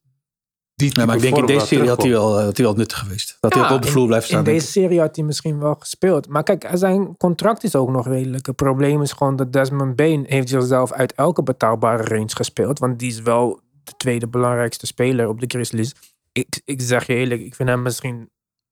[0.76, 2.76] die Ja, maar ik denk in deze serie had hij, wel, eh, had hij wel
[2.76, 3.38] nuttig geweest.
[3.40, 4.38] Dat hij Ja, ook op de vloer blijft staan.
[4.38, 6.28] In deze serie had hij misschien wel gespeeld.
[6.28, 8.46] Maar kijk, zijn contract is ook nog redelijk.
[8.46, 12.80] Het probleem is gewoon dat Desmond Bain heeft zichzelf uit elke betaalbare range gespeeld.
[12.80, 15.94] Want die is wel de tweede belangrijkste speler op de Grizzlies.
[16.32, 18.30] Ik, ik zeg je eerlijk, ik vind hem misschien...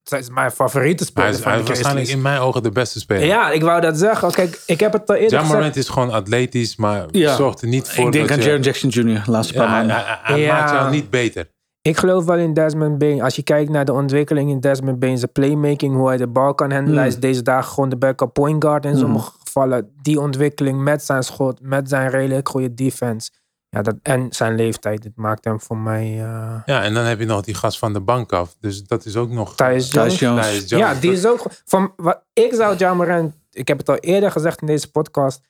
[0.10, 2.26] Hij is mijn favoriete Hij speler is, van hij de is waarschijnlijk Grizzlies.
[2.26, 3.26] in mijn ogen de beste speler.
[3.26, 4.32] Ja, ik wou dat zeggen.
[4.32, 5.76] Kijk, ik heb het al eerder gezegd.
[5.76, 7.36] Is gewoon atletisch, maar Ja.
[7.36, 9.24] zorgt er niet voor ik denk dat aan je- Jackson Jr.
[9.26, 9.96] laatste paar Ja, maanden.
[9.96, 10.54] hij- hij Ja.
[10.58, 11.50] maakt jou niet beter.
[11.82, 13.22] Ik geloof wel in Desmond Bain.
[13.22, 16.56] Als je kijkt naar de ontwikkeling in Desmond Bain, zijn playmaking, hoe hij de bal
[16.56, 16.90] kan handelen.
[16.94, 16.98] Hmm.
[17.00, 19.92] Hij is deze dagen gewoon de backup point guard in sommige gevallen.
[20.02, 23.30] Die ontwikkeling met zijn schot, met zijn redelijk goede defense.
[23.70, 26.04] Ja, dat, en zijn leeftijd, dit maakt hem voor mij...
[26.06, 28.56] eh Ja, en dan heb je nog die gast van de bank af.
[28.60, 29.56] Dus dat is ook nog...
[29.56, 30.20] Tyus Jones.
[30.20, 30.70] Jones.
[30.70, 30.70] Jones.
[30.70, 31.46] Ja, die is ook...
[31.66, 33.34] Van, wat, ik zou John Morant...
[33.52, 35.42] Ik heb het al eerder gezegd in deze podcast.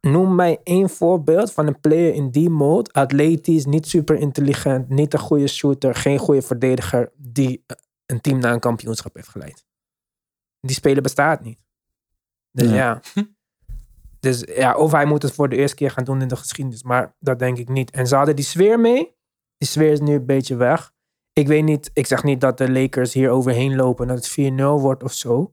[0.00, 2.92] Noem mij één voorbeeld van een player in die mode.
[2.92, 7.12] Atletisch, niet super intelligent, niet een goede shooter, geen goede verdediger.
[7.16, 9.64] Die eh, een team naar een kampioenschap heeft geleid.
[10.60, 11.58] Die speler bestaat niet.
[12.50, 12.74] Dus Ja.
[13.14, 13.22] ja.
[14.20, 16.82] Dus ja, of hij moet het voor de eerste keer gaan doen in de geschiedenis.
[16.82, 17.90] Maar dat denk ik niet.
[17.90, 19.14] En ze hadden die sfeer mee.
[19.58, 20.92] Die sfeer is nu een beetje weg.
[21.32, 24.52] Ik weet niet, ik zeg niet dat de Lakers hier overheen lopen en dat het
[24.52, 25.52] 4-0 wordt of zo.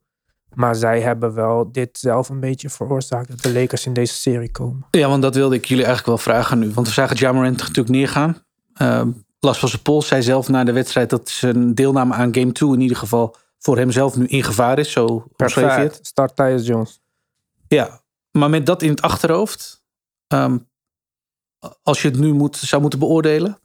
[0.53, 4.51] Maar zij hebben wel dit zelf een beetje veroorzaakt dat de Lakers in deze serie
[4.51, 4.85] komen.
[4.91, 6.71] Ja, want dat wilde ik jullie eigenlijk wel vragen nu.
[6.73, 8.43] Want we zagen Jamarant natuurlijk neergaan.
[8.73, 12.51] Ehm Last van zijn pols zei zelf na de wedstrijd dat zijn deelname aan Game
[12.51, 14.91] 2 in ieder geval voor hemzelf nu in gevaar is.
[14.91, 15.25] Zo.
[15.35, 15.99] Perfect.
[16.05, 17.01] Start Tyus Jones.
[17.67, 18.01] Ja,
[18.37, 19.83] maar met dat in het achterhoofd,
[20.27, 20.57] ehm,
[21.83, 23.59] als je het nu moet, zou moeten beoordelen,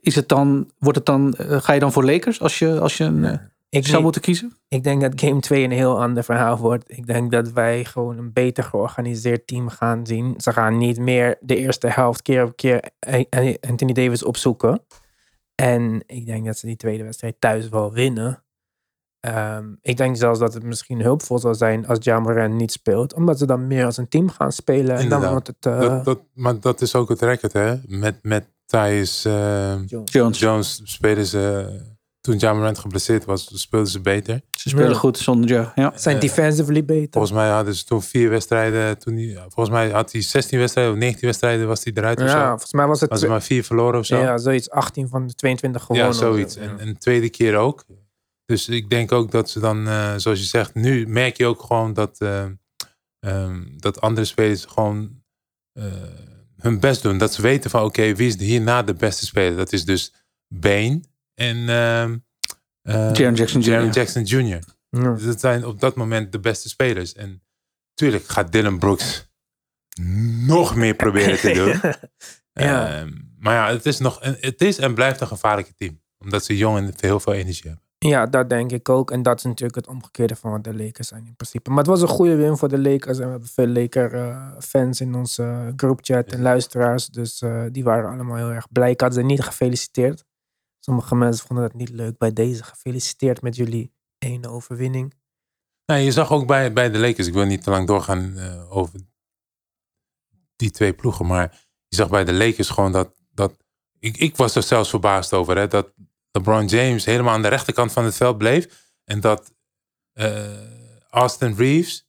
[0.00, 2.96] is het dan, wordt het dan, eh, ga je dan voor Lakers als je, als
[2.96, 3.32] je een, eh,
[3.68, 4.56] Ik, zou denk- moeten kiezen?
[4.68, 6.84] ik denk dat game 2 een heel ander verhaal wordt.
[6.90, 10.34] Ik denk dat wij gewoon een beter georganiseerd team gaan zien.
[10.40, 12.82] Ze gaan niet meer de eerste helft keer op keer
[13.60, 14.84] Anthony Davis opzoeken.
[15.54, 18.42] En ik denk dat ze die tweede wedstrijd thuis wel winnen.
[19.20, 23.14] Ehm, ik denk zelfs dat het misschien hulpvol zal zijn als Jamoran niet speelt.
[23.14, 24.80] Omdat ze dan meer als een team gaan spelen.
[24.80, 25.30] En dan Inderdaad.
[25.30, 25.66] wordt het...
[25.66, 27.74] eh, dat, dat, maar dat is ook het record, hè?
[27.86, 30.38] Met, met Thijs eh, Jones.
[30.38, 30.80] Jones.
[30.84, 31.66] Spelen ze...
[32.20, 34.40] Toen Jamarant geblesseerd was, speelden ze beter.
[34.52, 34.94] Ze spelen Ja.
[34.96, 35.72] goed zonder Ja.
[35.74, 35.92] ja.
[35.96, 37.08] zijn eh, defensively beter.
[37.10, 38.98] Volgens mij hadden ze toen vier wedstrijden.
[38.98, 42.26] Toen die, volgens mij had hij 16 wedstrijden of 19 wedstrijden was hij eruit of
[42.26, 42.48] ja, zo.
[42.48, 43.10] volgens mij was het...
[43.10, 44.18] Was maar vier verloren of zo.
[44.18, 44.70] ja, zoiets.
[44.70, 46.06] 18 van de 22 gewonnen.
[46.06, 46.56] Ja, zoiets.
[46.56, 46.68] of zo.
[46.68, 47.84] En, en de tweede keer ook.
[48.48, 51.62] Dus ik denk ook dat ze dan, eh, zoals je zegt, nu merk je ook
[51.62, 52.46] gewoon dat, eh,
[53.20, 55.22] ehm, dat andere spelers gewoon
[55.72, 55.84] eh,
[56.56, 57.18] hun best doen.
[57.18, 59.56] Dat ze weten van, oké, wie is hierna de beste speler?
[59.56, 60.12] Dat is dus
[60.54, 61.00] Bane
[61.34, 62.16] en ehm
[62.82, 63.70] eh, Jaren Jackson Jr.
[63.70, 64.62] Jaren Jackson Jr.
[64.88, 65.12] Ja.
[65.12, 67.12] Dat zijn op dat moment de beste spelers.
[67.12, 67.42] En
[67.94, 69.30] natuurlijk gaat Dylan Brooks
[70.46, 71.92] nog meer proberen te doen.
[72.52, 72.98] Ja.
[72.98, 76.02] Ehm, maar ja, het is, nog, het is en blijft een gevaarlijke team.
[76.18, 77.87] Omdat ze jong en heel veel energie hebben.
[77.98, 79.10] Ja, dat denk ik ook.
[79.10, 81.70] En dat is natuurlijk het omgekeerde van wat de Lakers zijn in principe.
[81.70, 83.18] Maar het was een goede win voor de Lakers.
[83.18, 87.06] En we hebben veel Laker-fans in onze groupchat en luisteraars.
[87.06, 88.90] Dus eh, die waren allemaal heel erg blij.
[88.90, 90.24] Ik had ze niet gefeliciteerd.
[90.80, 92.64] Sommige mensen vonden het niet leuk bij deze.
[92.64, 95.14] Gefeliciteerd met jullie ene overwinning.
[95.86, 98.76] Nou, je zag ook bij, bij de Lakers, ik wil niet te lang doorgaan eh,
[98.76, 99.00] over
[100.56, 103.56] die twee ploegen, maar je zag bij de Lakers gewoon dat, dat
[103.98, 105.92] ik, ik was er zelfs verbaasd over, hè, dat
[106.38, 108.66] LeBron James helemaal aan de rechterkant van het veld bleef
[109.04, 109.52] en dat
[110.12, 110.30] eh,
[111.10, 112.06] Austin Reeves,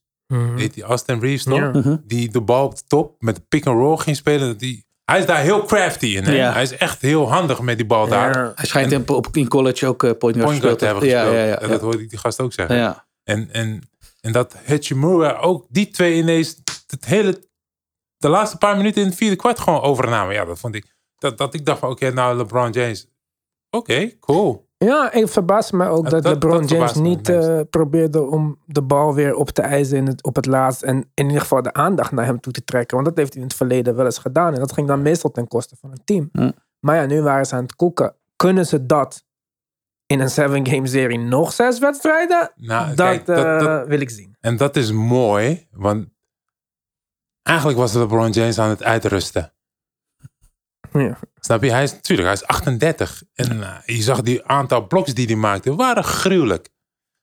[0.56, 1.70] heet die Austin Reeves toch, Ja.
[1.70, 1.96] Mhm.
[2.04, 4.86] die de bal op de top met de pick and roll ging spelen, dat die,
[5.04, 6.32] hij is daar heel crafty in, hè?
[6.36, 8.52] Hij is echt heel handig met die bal daar.
[8.54, 11.08] Hij schijnt hem op, in college ook eh, point guard Point guard gespeeld te hebben
[11.08, 11.36] Ja, gespeeld.
[11.40, 11.72] ja, ja, En ja.
[11.72, 12.76] dat hoorde ik die gast ook zeggen.
[12.76, 13.06] Ja.
[13.24, 13.82] En, en,
[14.20, 17.48] en dat Hachimura ook die twee ineens het hele,
[18.16, 20.34] de laatste paar minuten in het vierde kwart gewoon overnamen.
[20.34, 20.94] Ja, dat vond ik.
[21.18, 23.06] Dat, dat ik dacht van oké, nou LeBron James.
[23.70, 24.68] Oké, cool.
[24.78, 28.58] Ja, ik verbaas me ook Ja, dat, dat- LeBron dat James niet eh, probeerde om
[28.66, 30.82] de bal weer op te eisen in het, op het laatst.
[30.82, 32.94] En in ieder geval de aandacht naar hem toe te trekken.
[32.96, 34.54] Want dat heeft hij in het verleden wel eens gedaan.
[34.54, 36.28] En dat ging dan meestal ten koste van het team.
[36.32, 36.50] Hm.
[36.80, 38.14] Maar ja, nu waren ze aan het koeken.
[38.36, 39.24] Kunnen ze dat
[40.06, 42.52] in een seven-game serie nog zes wedstrijden?
[42.56, 44.36] Nou, dat kijk, dat, eh, dat- wil ik zien.
[44.40, 46.08] en dat is mooi, want
[47.42, 49.52] eigenlijk was LeBron James aan het uitrusten.
[50.92, 51.18] Ja.
[51.40, 51.70] Snap je?
[51.70, 53.22] Hij is natuurlijk, hij is 38.
[53.34, 56.68] En eh, je zag die aantal bloks die hij maakte, waren gruwelijk.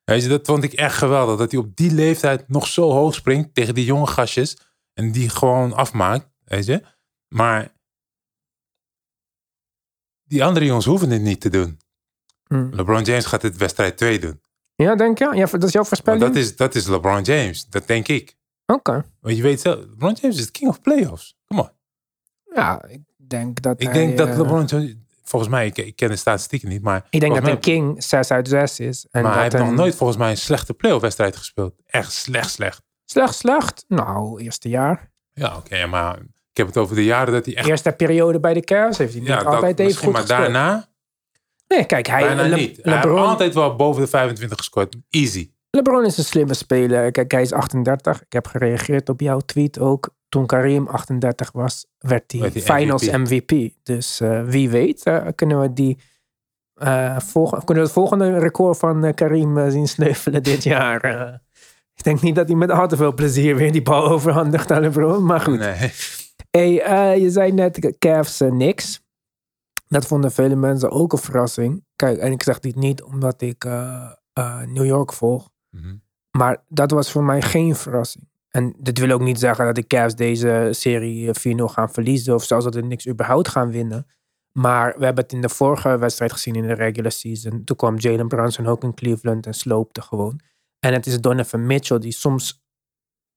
[0.03, 1.37] Weet je, dat vond ik echt geweldig.
[1.37, 4.57] Dat hij op die leeftijd nog zo hoog springt tegen die jonge gastjes.
[4.93, 6.27] En die gewoon afmaakt.
[6.43, 6.83] Weet je?
[7.27, 7.73] Maar
[10.23, 11.79] die andere jongens hoeven dit niet te doen.
[12.47, 12.73] Hmm.
[12.73, 14.41] LeBron James gaat dit wedstrijd 2 doen.
[14.75, 15.29] Ja, denk je?
[15.33, 16.23] Ja, dat is jouw voorspelling?
[16.23, 17.65] dat is, dat is LeBron James.
[17.65, 18.37] Dat denk ik.
[18.65, 19.05] Oké.
[19.19, 21.37] Want je weet zelf, LeBron James is de king of playoffs.
[21.45, 21.69] Kom on.
[22.53, 25.95] Ja, ik denk dat Ik hij, denk dat eh, LeBron James, volgens mij, ik, ik
[25.95, 29.07] ken de statistieken niet, maar, Ik denk dat een king 6 uit 6 is.
[29.11, 31.73] En maar hij heeft nog nooit volgens mij een slechte playoff wedstrijd gespeeld.
[31.85, 32.81] Echt slecht, slecht.
[33.05, 33.85] Slecht, slecht.
[33.87, 35.11] Nou, eerste jaar.
[35.33, 36.17] Ja, oké, maar
[36.51, 37.67] ik heb het over de jaren dat hij echt...
[37.67, 40.39] Eerste periode bij de Cavs heeft hij niet dat altijd even goed maar gespeeld.
[40.39, 40.87] daarna
[41.67, 42.79] Nee, kijk, hij, Le- niet.
[42.81, 44.95] Hij heeft altijd wel boven de 25 gescoord.
[45.09, 45.51] Easy.
[45.77, 47.11] LeBron is een slimme speler.
[47.11, 48.21] Kijk, hij is 38.
[48.21, 50.09] Ik heb gereageerd op jouw tweet ook.
[50.29, 53.51] Toen Karim 38 was, werd hij Finals MVP.
[53.51, 53.73] MVP.
[53.83, 55.97] Dus eh, wie weet eh, kunnen we die
[56.73, 61.31] eh, kunnen we het volgende record van Karim zien sneuvelen dit jaar.
[61.95, 64.81] Ik denk niet dat hij met al te veel plezier weer die bal overhandigt aan
[64.81, 65.25] LeBron.
[65.25, 65.59] Maar goed.
[65.59, 65.91] Nee.
[66.49, 69.01] Hey, je zei net Cavs niks.
[69.87, 71.85] Dat vonden vele mensen ook een verrassing.
[71.95, 73.63] Kijk, en ik zeg dit niet omdat ik
[74.65, 75.49] New York volg.
[75.69, 75.95] Mhm.
[76.31, 78.27] Maar dat was voor mij geen verrassing.
[78.49, 82.35] En dit wil ook niet zeggen dat de Cavs deze serie eh, 4-0 gaan verliezen.
[82.35, 84.07] Of zelfs dat ze niks überhaupt gaan winnen.
[84.51, 87.63] Maar we hebben het in de vorige wedstrijd gezien in de regular season.
[87.63, 90.39] Toen kwam Jalen Brunson ook in Cleveland en sloopte gewoon.
[90.79, 92.65] En het is Donovan Mitchell die soms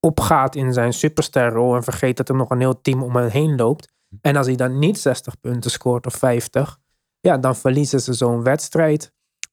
[0.01, 3.57] opgaat in zijn supersterrol en vergeet dat er nog een heel team om hem heen
[3.57, 3.93] loopt.
[4.21, 6.79] En als hij dan niet 60 punten scoort of 50,
[7.21, 9.13] ja, dan verliezen ze zo'n wedstrijd.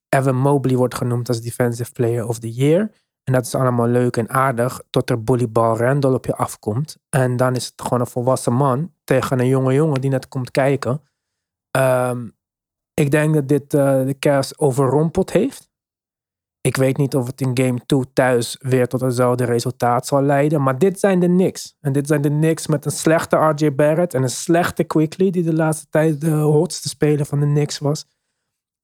[0.09, 2.91] Evan Mobley wordt genoemd als Defensive Player of the Year.
[3.23, 6.97] En dat is allemaal leuk en aardig, tot er Bullyball Randall op je afkomt.
[7.09, 10.51] En dan is het gewoon een volwassen man tegen een jonge jongen die net komt
[10.51, 11.01] kijken.
[11.71, 12.27] Ehm,
[12.93, 15.69] ik denk dat dit eh, de Cavs overrompeld heeft.
[16.61, 20.63] Ik weet niet of het in game 2 thuis weer tot hetzelfde resultaat zal leiden.
[20.63, 21.75] Maar dit zijn de Knicks.
[21.79, 25.43] En dit zijn de Knicks met een slechte RJ Barrett en een slechte Quickly, die
[25.43, 28.07] de laatste tijd de hotste speler van de Knicks was.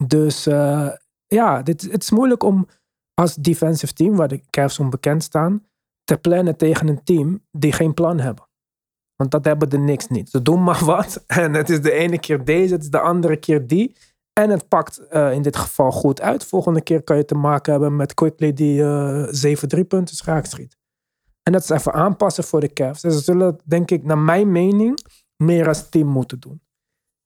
[0.07, 0.89] Dus eh,
[1.33, 2.67] ja, dit, het is moeilijk om
[3.13, 5.65] als defensive team, waar de Cavs onbekend staan,
[6.03, 8.47] te plannen tegen een team die geen plan hebben.
[9.15, 10.29] Want dat hebben de Knicks niet.
[10.29, 11.23] Ze doen maar wat.
[11.27, 13.95] En het is de ene keer deze, het is de andere keer die.
[14.33, 16.45] En het pakt eh, in dit geval goed uit.
[16.45, 20.45] Volgende keer kan je te maken hebben met Quickly die eh 7 3 punten raak
[20.45, 20.77] schiet.
[21.43, 23.01] En dat is even aanpassen voor de Cavs.
[23.01, 24.99] Dus ze zullen, denk ik, naar mijn mening,
[25.43, 26.61] meer als team moeten doen.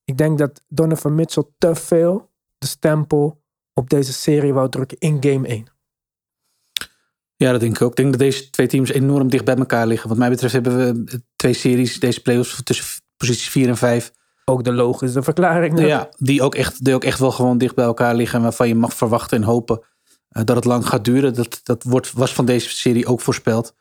[0.03, 3.41] Ik denk dat Donovan Mitchell te veel de stempel
[3.77, 5.65] op deze serie wou drukken in game 1.
[7.35, 7.89] Ja, dat denk ik ook.
[7.89, 10.09] Ik denk dat deze twee teams enorm dicht bij elkaar liggen.
[10.09, 14.11] Wat mij betreft hebben we twee series, deze playoffs tussen posities 4 en 5.
[14.45, 15.79] Ook de logische verklaring.
[15.87, 18.37] Ja, die ook, echt, die ook echt wel gewoon dicht bij elkaar liggen.
[18.37, 19.81] En waarvan je mag verwachten en hopen
[20.29, 21.33] eh, dat het lang gaat duren.
[21.33, 23.75] Dat, dat wordt, was van deze serie ook voorspeld.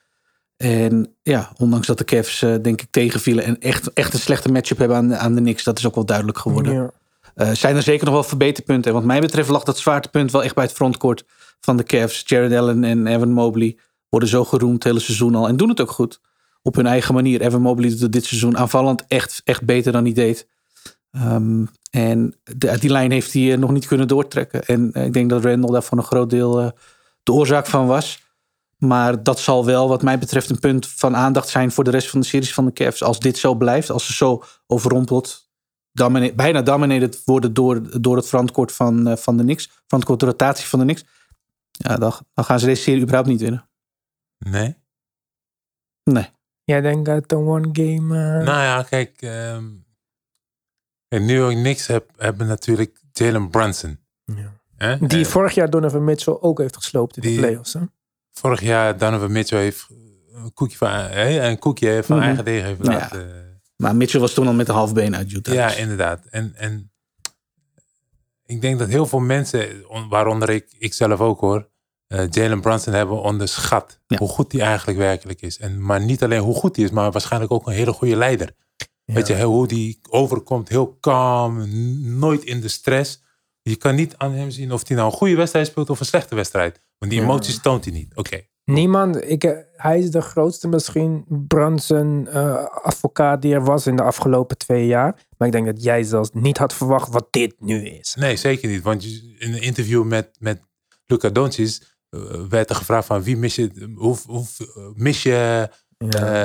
[0.57, 4.53] En ja, ondanks dat de Cavs eh, denk ik tegenvielen en echt, echt een slechte
[4.53, 5.65] matchup hebben aan, de- aan de Knicks.
[5.65, 6.73] Dat is ook wel duidelijk geworden.
[6.73, 6.91] Ja.
[7.37, 8.91] Eh, zijn er zeker nog wel verbeterpunten.
[8.91, 11.25] En wat mij betreft lag dat zwaartepunt wel echt bij het frontcourt
[11.61, 12.23] van de Cavs.
[12.27, 15.49] Jared Allen en Evan Mobley worden zo geroemd het hele seizoen al.
[15.49, 16.21] En doen het ook goed.
[16.63, 17.41] Op hun eigen manier.
[17.41, 20.49] Evan Mobley doet dit seizoen aanvallend echt, echt beter dan hij deed.
[21.11, 22.35] Ehm, en
[22.79, 24.67] die lijn heeft hij eh, nog niet kunnen doortrekken.
[24.67, 26.73] En eh, ik denk dat Randall daar voor een groot deel
[27.23, 28.25] de oorzaak van was.
[28.77, 32.11] Maar dat zal wel, wat mij betreft, een punt van aandacht zijn voor de rest
[32.11, 33.03] van de series van de Cavs.
[33.03, 35.46] Als dit zo blijft, als ze zo overrompeld,
[35.97, 40.67] domine- bijna dominated worden door, door het frontcourt van, eh, van de Knicks, frontcourt rotatie
[40.67, 41.05] van de Knicks,
[41.71, 43.69] ja, dan, dan gaan ze deze serie überhaupt niet winnen.
[44.39, 44.77] Nee?
[46.05, 46.29] Nee.
[46.65, 48.17] Jij denkt dat een one game...
[48.39, 49.23] eh, Nou ja, kijk.
[49.23, 49.65] ehm
[51.09, 53.99] en New York Knicks heb, hebben natuurlijk Jalen Brunson.
[54.25, 54.53] Ja.
[54.77, 54.99] Hè?
[55.07, 57.73] Die En vorig jaar Donovan Mitchell ook heeft gesloopt in de playoffs.
[57.73, 57.81] Hè?
[58.33, 59.87] vorig jaar Donovan Mitchell heeft
[60.33, 62.27] een koekje van, een koekje van Mhm.
[62.27, 62.93] eigen deeg heeft Ja.
[62.93, 63.56] laten...
[63.77, 65.55] Maar Mitchell was toen al met een half been uit Utah.
[65.55, 66.25] Ja, inderdaad.
[66.27, 66.93] En, en
[68.47, 71.69] ik denk dat heel veel mensen, on- waaronder ik, ik zelf ook hoor,
[72.07, 74.17] eh, Jalen Brunson hebben onderschat Ja.
[74.19, 75.59] hoe goed hij eigenlijk werkelijk is.
[75.59, 78.55] En, maar niet alleen hoe goed hij is, maar waarschijnlijk ook een hele goede leider.
[79.05, 81.69] Weet je, hoe die overkomt, heel kalm,
[82.19, 83.23] nooit in de stress.
[83.63, 86.07] Je kan niet aan hem zien of hij nou een goede wedstrijd speelt of een
[86.07, 86.81] slechte wedstrijd.
[86.99, 88.15] Want die emoties toont hij niet.
[88.17, 88.41] Oké.
[88.71, 93.97] Niemand, ik, eh, hij is de grootste misschien Brunson eh, advocaat die er was in
[93.97, 95.27] de afgelopen twee jaar.
[95.39, 98.15] Maar ik denk dat jij zelfs niet had verwacht wat dit nu is.
[98.19, 98.83] Nee, zeker niet.
[98.83, 100.61] Want je- in een interview met, met
[101.07, 101.79] Luca Doncic
[102.11, 104.45] eh, werd er gevraagd van wie mis je, hoe, hoe
[104.95, 105.69] mis je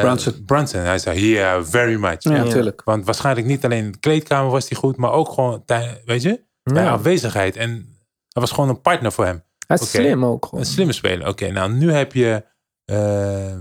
[0.01, 0.45] Brunson.
[0.45, 0.79] Brunson?
[0.81, 2.23] Hij zei, yeah, very much.
[2.23, 2.81] Ja, natuurlijk.
[2.83, 5.63] Want waarschijnlijk niet alleen in de kleedkamer was hij goed, maar ook gewoon,
[6.05, 6.91] weet je, bij Ja.
[6.91, 7.55] afwezigheid.
[7.55, 7.69] En
[8.27, 9.43] hij was gewoon een partner voor hem.
[9.71, 10.03] Hij is Oké.
[10.03, 10.59] slim ook gewoon.
[10.59, 11.27] Een slimme speler.
[11.27, 12.45] Oké, nou nu heb je
[12.85, 13.57] eh,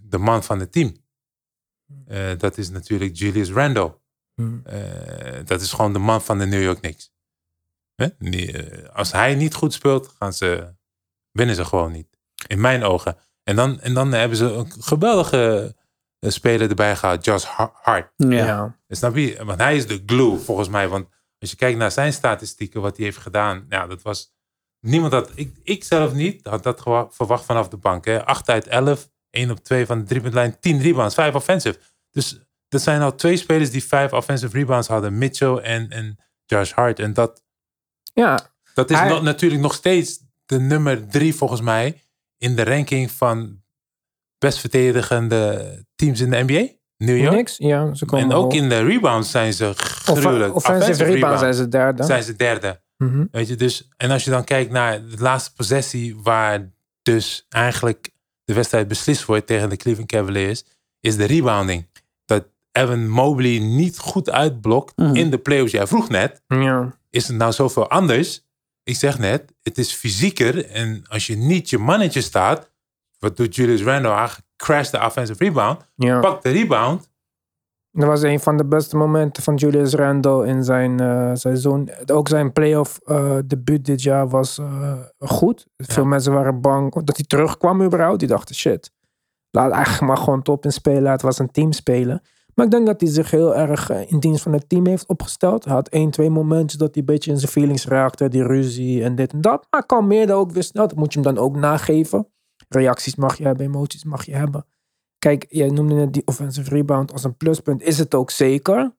[0.00, 0.96] de man van het team.
[2.06, 3.98] Eh, dat is natuurlijk Julius Randle.
[4.34, 4.60] Hmm.
[4.64, 7.14] Eh, dat is gewoon de man van de New York Knicks.
[8.92, 10.74] Als hij niet goed speelt, gaan ze,
[11.30, 12.08] winnen ze gewoon niet.
[12.46, 13.16] In mijn ogen.
[13.42, 15.74] En dan, en dan hebben ze een geweldige
[16.20, 17.24] speler erbij gehaald.
[17.24, 18.12] Josh Ha- Hart.
[18.16, 18.28] Ja.
[18.28, 18.78] Ja.
[18.88, 19.44] Snap je?
[19.44, 20.88] Want hij is de glue volgens mij.
[20.88, 21.08] Want
[21.38, 23.66] als je kijkt naar zijn statistieken, wat hij heeft gedaan.
[23.68, 24.34] Ja, dat was.
[24.86, 25.30] Niemand had.
[25.34, 26.80] Ik, ik zelf niet had dat
[27.10, 28.04] verwacht vanaf de bank.
[28.04, 28.24] Hè.
[28.24, 29.08] 8 uit 11.
[29.30, 30.56] 1 op 2 van de driepuntlijn.
[30.60, 31.14] 10 rebounds.
[31.14, 31.78] 5 offensive.
[32.10, 35.18] Dus dat zijn al twee spelers die 5 offensive rebounds hadden.
[35.18, 36.98] Mitchell en, en Josh Hart.
[36.98, 37.42] En dat,
[38.12, 42.00] ja, dat is Hij- natuurlijk nog steeds de nummer 3 volgens mij.
[42.38, 43.62] In de ranking van
[44.38, 46.74] best verdedigende teams in de NBA.
[46.98, 47.34] New York.
[47.34, 47.56] niks.
[47.56, 48.54] Ja, ze komen En ook hoog.
[48.62, 50.54] in de rebounds zijn ze gruwelijk.
[50.54, 52.04] Off- offensive rebound zijn ze derde.
[52.04, 52.80] zijn ze derde.
[52.96, 53.24] Mhm.
[53.30, 56.70] Weet je, dus, en als je dan kijkt naar de laatste possessie, waar
[57.02, 58.10] dus eigenlijk
[58.44, 60.64] de wedstrijd beslist wordt tegen de Cleveland Cavaliers,
[61.00, 61.86] is de rebounding.
[62.24, 65.14] Dat Evan Mobley niet goed uitblokt Mhm.
[65.16, 65.72] in de playoffs.
[65.72, 66.96] Jij vroeg net, Ja.
[67.10, 68.44] is het nou zoveel anders?
[68.82, 70.66] Ik zeg net, het is fysieker.
[70.70, 72.70] En als je niet je mannetje staat,
[73.18, 74.12] wat doet Julius Randle?
[74.14, 76.20] Hij crasht de offensive rebound, ja.
[76.20, 77.08] pakt de rebound.
[77.96, 81.90] Dat was een van de beste momenten van Julius Randle in zijn eh, seizoen.
[82.06, 85.66] Ook zijn playoff eh debuut dit jaar was eh, goed.
[85.76, 88.18] Veel mensen waren bang dat hij terugkwam überhaupt.
[88.18, 88.92] Die dachten shit,
[89.50, 91.10] laat eigenlijk maar gewoon top in spelen.
[91.10, 92.22] Het was een team spelen.
[92.54, 95.64] Maar ik denk dat hij zich heel erg in dienst van het team heeft opgesteld.
[95.64, 98.28] Hij had één, twee momentjes dat hij een beetje in zijn feelings raakte.
[98.28, 99.66] Die ruzie en dit en dat.
[99.70, 100.88] Maar kalmeerde ook weer snel.
[100.88, 102.28] Dat moet je hem dan ook nageven.
[102.68, 104.66] Reacties mag je hebben, emoties mag je hebben.
[105.26, 107.82] Kijk, jij noemde net die offensive rebound als een pluspunt.
[107.82, 108.94] Is het ook zeker.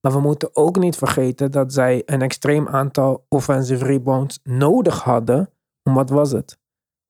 [0.00, 5.50] Maar we moeten ook niet vergeten dat zij een extreem aantal offensive rebounds nodig hadden.
[5.82, 6.58] Om wat was het?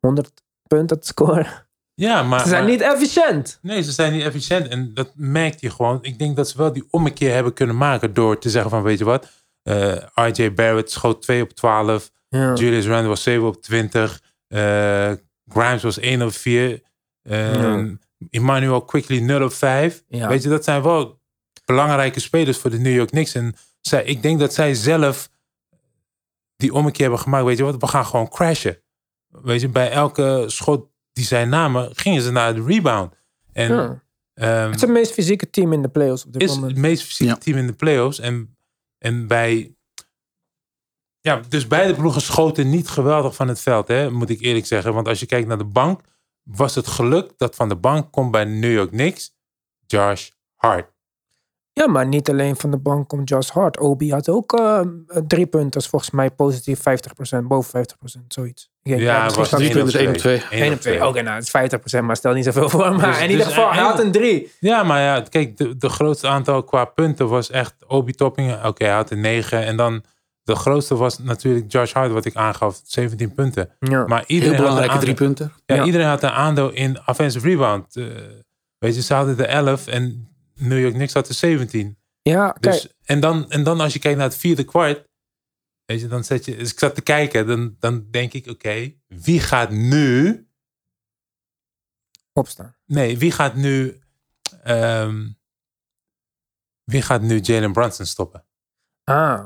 [0.00, 1.46] 100 punten te scoren.
[1.94, 3.58] Ja, maar, Ze zijn maar- niet efficiënt.
[3.62, 4.68] Nee, ze zijn niet efficiënt.
[4.68, 5.98] En dat merkt je gewoon.
[6.02, 8.98] Ik denk dat ze wel die ommekeer hebben kunnen maken door te zeggen van, weet
[8.98, 9.28] je wat,
[9.62, 12.10] eh, RJ Barrett schoot 2 op 12.
[12.28, 12.54] Ja.
[12.54, 14.22] Julius Randle was 7 op 20.
[14.46, 15.12] eh,
[15.46, 16.82] Grimes was 1 op 4.
[17.22, 17.98] eh, Ja.
[18.30, 20.02] Emmanuel Quickly 0 op 5.
[20.08, 20.28] Ja.
[20.28, 21.20] Weet je, dat zijn wel
[21.64, 23.34] belangrijke spelers voor de New York Knicks.
[23.34, 25.30] En zij, ik denk dat zij zelf
[26.56, 27.44] die ommekeer hebben gemaakt.
[27.44, 28.82] Weet je wat, we gaan gewoon crashen.
[29.28, 33.14] Weet je, bij elke schot die zij namen, gingen ze naar de rebound.
[33.52, 34.02] En Ja.
[34.34, 36.70] ehm, Het is het meest fysieke team in de playoffs op dit is moment.
[36.70, 37.38] het meest fysieke Ja.
[37.38, 38.18] team in de playoffs.
[38.18, 38.56] En,
[38.98, 39.74] en bij.
[41.20, 44.94] Ja, dus beide ploegen schoten niet geweldig van het veld, hè, moet ik eerlijk zeggen.
[44.94, 46.00] Want als je kijkt naar de bank,
[46.42, 49.34] was het geluk dat van de bank komt bij New York Knicks
[49.86, 50.90] Josh Hart.
[51.72, 53.78] Ja, maar niet alleen van de bank komt Josh Hart.
[53.78, 54.80] Obi had ook eh,
[55.26, 56.82] drie punten, volgens mij positief 50%,
[57.42, 57.86] boven
[58.18, 58.70] 50%, zoiets.
[58.82, 60.42] Ja, misschien was drie punten, één op twee.
[60.50, 61.06] Eén 1 op 2.
[61.06, 62.94] Oké, nou, het is 50%, maar stel niet zoveel voor.
[62.94, 64.52] Maar Dus- in ieder geval, hij hij- had een 3.
[64.60, 68.66] Ja, maar ja, kijk, de, de grootste aantal qua punten was echt Obi Toppingen.
[68.66, 69.64] Oké, hij had een 9.
[69.64, 70.02] En dan
[70.42, 73.76] de grootste was natuurlijk Josh Hart, wat ik aangaf, 17 punten.
[73.78, 74.06] Ja.
[74.06, 75.52] Maar Heel iedereen had, belangrijke drie punten.
[75.66, 75.84] ja, Ja.
[75.84, 77.96] iedereen had een aandeel in offensive rebound.
[77.96, 78.06] Eh,
[78.78, 81.98] weet je, ze hadden de 11 en New York Knicks had de 17.
[82.22, 82.62] ja, kijk.
[82.62, 85.08] Dus, en, dan, en dan als je kijkt naar het vierde kwart,
[85.84, 88.92] weet je, dan zet je, dus ik zat te kijken, dan, dan denk ik, oké,
[89.06, 90.46] wie gaat nu,
[92.32, 92.76] opstaan.
[92.86, 94.00] nee, wie gaat nu,
[94.62, 95.28] ehm,
[96.84, 98.44] wie gaat nu Jalen Brunson stoppen?
[99.04, 99.44] Ah,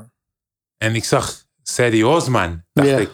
[0.77, 2.97] En ik zag Sadie Osman, dacht Ja.
[2.97, 3.09] ik.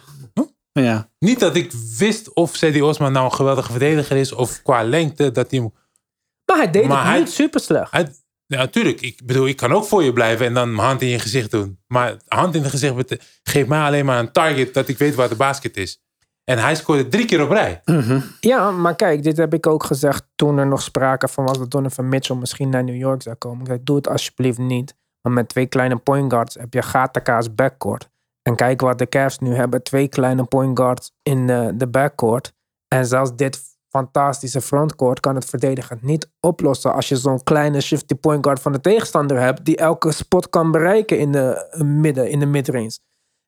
[0.74, 1.10] Ja.
[1.20, 5.32] Niet dat ik wist of Sadie Osman nou een geweldige verdediger is, of qua lengte,
[5.32, 7.92] dat hij maar hij deed Maar het niet super slecht.
[7.92, 8.14] Hij,
[8.46, 9.02] ja, natuurlijk.
[9.02, 11.52] Ik bedoel, ik kan ook voor je blijven en dan mijn hand in je gezicht
[11.52, 11.80] doen.
[11.88, 15.30] Maar hand in het gezicht geeft mij alleen maar een target dat ik weet waar
[15.30, 16.02] de basket is.
[16.44, 17.82] En hij scoorde drie keer op rij.
[18.40, 21.72] Ja, maar kijk, dit heb ik ook gezegd toen er nog sprake van was dat
[21.72, 23.60] Donovan Mitchell misschien naar New York zou komen.
[23.62, 24.96] Ik zei, doe het alsjeblieft niet.
[25.22, 28.10] Maar met twee kleine point guards heb je gataka's backcourt.
[28.42, 29.84] En kijk wat de Cavs nu hebben.
[29.84, 32.54] Twee kleine point guards in de, de backcourt.
[32.88, 36.94] En zelfs dit fantastische frontcourt kan het verdedigend niet oplossen.
[36.94, 39.66] Als je zo'n kleine shifty point guard van de tegenstander hebt.
[39.66, 43.00] Die elke spot kan bereiken in de eh, midden, in de midrange.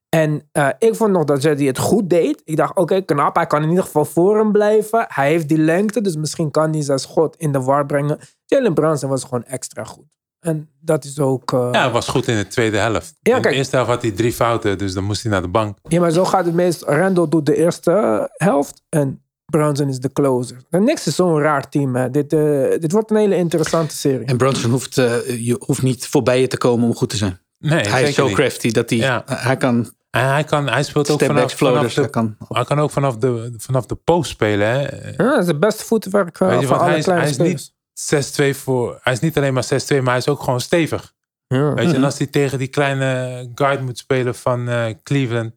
[0.10, 2.42] En eh, ik vond nog dat Zeddy het goed deed.
[2.44, 3.36] Ik dacht, oké, knap.
[3.36, 5.06] Hij kan in ieder geval voor hem blijven.
[5.08, 8.20] Hij heeft die lengte, dus misschien kan hij zijn schot in de war brengen.
[8.46, 10.18] Jalen Brunson was gewoon extra goed.
[10.44, 11.54] En dat is ook...
[11.54, 13.16] eh, Ja, hij was goed in de tweede helft.
[13.22, 15.48] Ja, in de eerste helft had hij drie fouten, dus dan moest hij naar de
[15.48, 15.78] bank.
[15.84, 16.82] Ja, maar zo gaat het meest.
[16.84, 20.58] Randall doet de eerste helft en Brunson is de closer.
[20.70, 21.96] En niks is zo'n raar team.
[21.96, 22.10] Hè.
[22.10, 22.40] Dit, eh,
[22.80, 24.26] dit wordt een hele interessante serie.
[24.26, 27.40] En Brunson hoeft, eh, je hoeft niet voorbij je te komen om goed te zijn.
[27.60, 28.36] Nee, hij zeker is zo niet.
[28.36, 29.24] crafty dat hij, Ja.
[29.26, 32.80] hij kan En hij, kan, hij speelt ook vanaf, vanaf de, Hij kan, hij kan
[32.80, 34.68] ook vanaf de, vanaf de post spelen.
[34.68, 34.82] Hè.
[34.82, 37.73] Ja, dat is het beste voetwerk eh, van alle hij is- kleine hij is niet-.
[37.94, 39.00] 6-2 voor.
[39.02, 39.68] Hij is niet alleen maar 6-2,
[39.98, 41.14] maar hij is ook gewoon stevig.
[41.48, 41.74] Ja.
[41.74, 45.54] Weet je, en als hij tegen die kleine guard moet spelen van eh, Cleveland.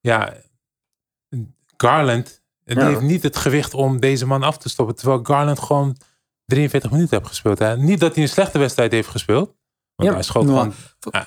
[0.00, 0.32] Ja,
[1.76, 2.42] Garland.
[2.64, 2.86] Die Ja.
[2.86, 4.96] heeft niet het gewicht om deze man af te stoppen.
[4.96, 5.96] Terwijl Garland gewoon
[6.46, 7.58] 43 minuten heeft gespeeld.
[7.58, 7.76] Hè.
[7.76, 9.54] Niet dat hij een slechte wedstrijd heeft gespeeld.
[9.94, 10.14] Want Ja.
[10.14, 10.74] hij schoot Nou, gewoon.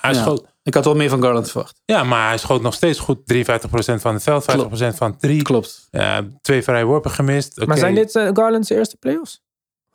[0.02, 0.22] Hij, ja.
[0.22, 1.82] schoot, Ik had wel meer van Garland verwacht.
[1.86, 3.26] ja, maar hij schoot nog steeds goed.
[3.26, 5.42] 53% van het veld, 50% van drie.
[5.42, 5.88] Klopt.
[5.92, 7.66] Ja, twee vrije worpen gemist.
[7.66, 9.46] Maar zijn dit uh, Garland's eerste playoffs?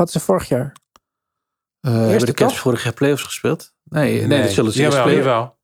[0.02, 0.72] Wat ze vorig jaar?
[1.80, 3.72] Eh hebben de Cavs vorig jaar playoffs gespeeld?
[3.84, 5.18] Nee, nee, dat zullen ze jawel, spelen.
[5.18, 5.58] jawel.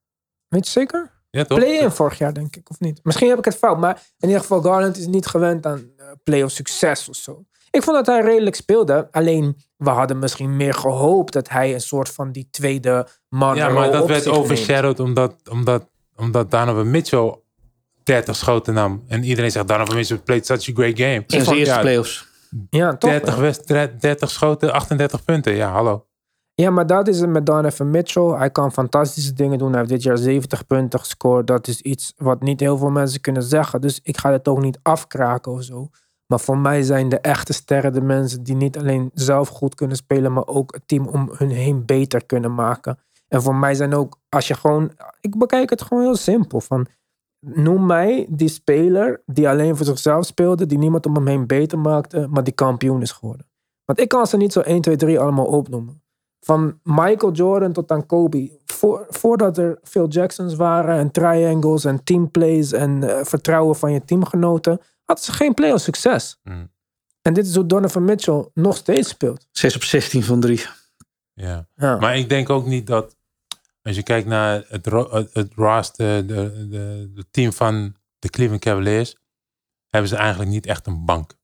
[0.49, 1.12] Weet je zeker?
[1.30, 1.59] Ja, toch?
[1.59, 3.01] Play-in vorig jaar, denk ik, of niet?
[3.03, 6.07] Misschien heb ik het fout, maar in ieder geval, Garland is niet gewend aan eh,
[6.24, 7.45] play-off succes of zo.
[7.70, 11.80] Ik vond dat hij redelijk speelde, alleen we hadden misschien meer gehoopt dat hij een
[11.80, 17.39] soort van die tweede man Ja, maar dat werd overshadowed omdat, omdat, omdat Donovan Mitchell
[18.03, 19.05] 30 schoten nam.
[19.09, 21.24] En iedereen zegt Donovan Mitchell played such a great game.
[21.26, 22.28] Zijn vond- eerste ja, playoffs.
[22.70, 23.11] Ja, toch?
[23.11, 25.55] 30, wedstrijd- 30 schoten, 38 punten.
[25.55, 26.07] Ja, hallo.
[26.55, 28.22] Ja, maar dat is het met Donovan Mitchell.
[28.22, 29.68] Hij kan fantastische dingen doen.
[29.70, 31.46] Hij heeft dit jaar 70 punten gescoord.
[31.46, 33.80] Dat is iets wat niet heel veel mensen kunnen zeggen.
[33.80, 35.88] Dus ik ga het ook niet afkraken of zo.
[36.26, 39.96] Maar voor mij zijn de echte sterren de mensen die niet alleen zelf goed kunnen
[39.96, 42.99] spelen, maar ook het team om hun heen beter kunnen maken.
[43.28, 46.61] En voor mij zijn ook, als je gewoon, ik bekijk het gewoon heel simpel.
[46.61, 46.86] Van,
[47.41, 51.78] noem mij die speler die alleen voor zichzelf speelde, die niemand om hem heen beter
[51.78, 53.47] maakte, maar die kampioen is geworden.
[53.84, 56.03] Want ik kan ze niet zo 1, 2, 3 allemaal opnoemen.
[56.41, 58.59] Van Michael Jordan tot aan Kobe.
[58.64, 64.05] Voor, voordat er Phil Jacksons waren en triangles en teamplays en eh, vertrouwen van je
[64.05, 66.41] teamgenoten, hadden ze geen playoff succes.
[66.43, 66.70] Mm.
[67.22, 69.47] En dit is hoe Donovan Mitchell nog steeds speelt.
[69.53, 70.66] 6 op 16 van 3.
[71.34, 71.68] Ja.
[71.74, 71.97] Ja.
[71.97, 73.16] Maar ik denk ook niet dat,
[73.89, 78.61] als je kijkt naar het, het, het roster, de, de, de team van de Cleveland
[78.61, 79.16] Cavaliers,
[79.89, 81.36] hebben ze eigenlijk niet echt een bank.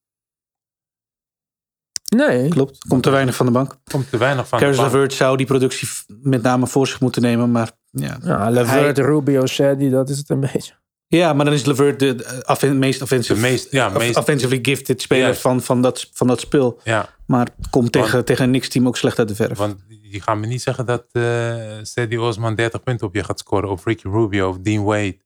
[2.08, 2.48] nee.
[2.48, 2.84] Klopt.
[2.88, 3.72] Komt te weinig van de bank.
[3.72, 4.58] Er komt te weinig van.
[4.58, 4.92] Caris de bank.
[4.92, 5.88] LeVert zou die productie
[6.22, 7.50] met name voor zich moeten nemen.
[7.50, 8.18] Maar ja.
[8.22, 10.74] Ja, Levert, Rubio, Shady, dat is het een beetje.
[11.18, 15.02] Ja, maar dan is LeVert de, affen- meest offensive, De meest- ja, meest- offensively gifted
[15.02, 15.40] speler Juist.
[15.40, 16.80] van, van, dat, van dat spul.
[16.84, 19.58] Ja, Maar komt tegen, tegen een Knicks-team ook slecht uit de verf.
[19.58, 23.38] want je gaat me niet zeggen dat eh Sadie Osman 30 punten op je gaat
[23.38, 23.70] scoren.
[23.70, 25.16] Of Ricky Rubio of Dean Wade.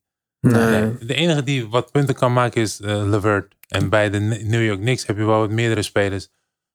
[0.41, 0.97] Nee.
[1.07, 3.55] De enige die wat punten kan maken is eh Levert.
[3.69, 6.29] En bij de New York Knicks heb je wel wat meerdere spelers.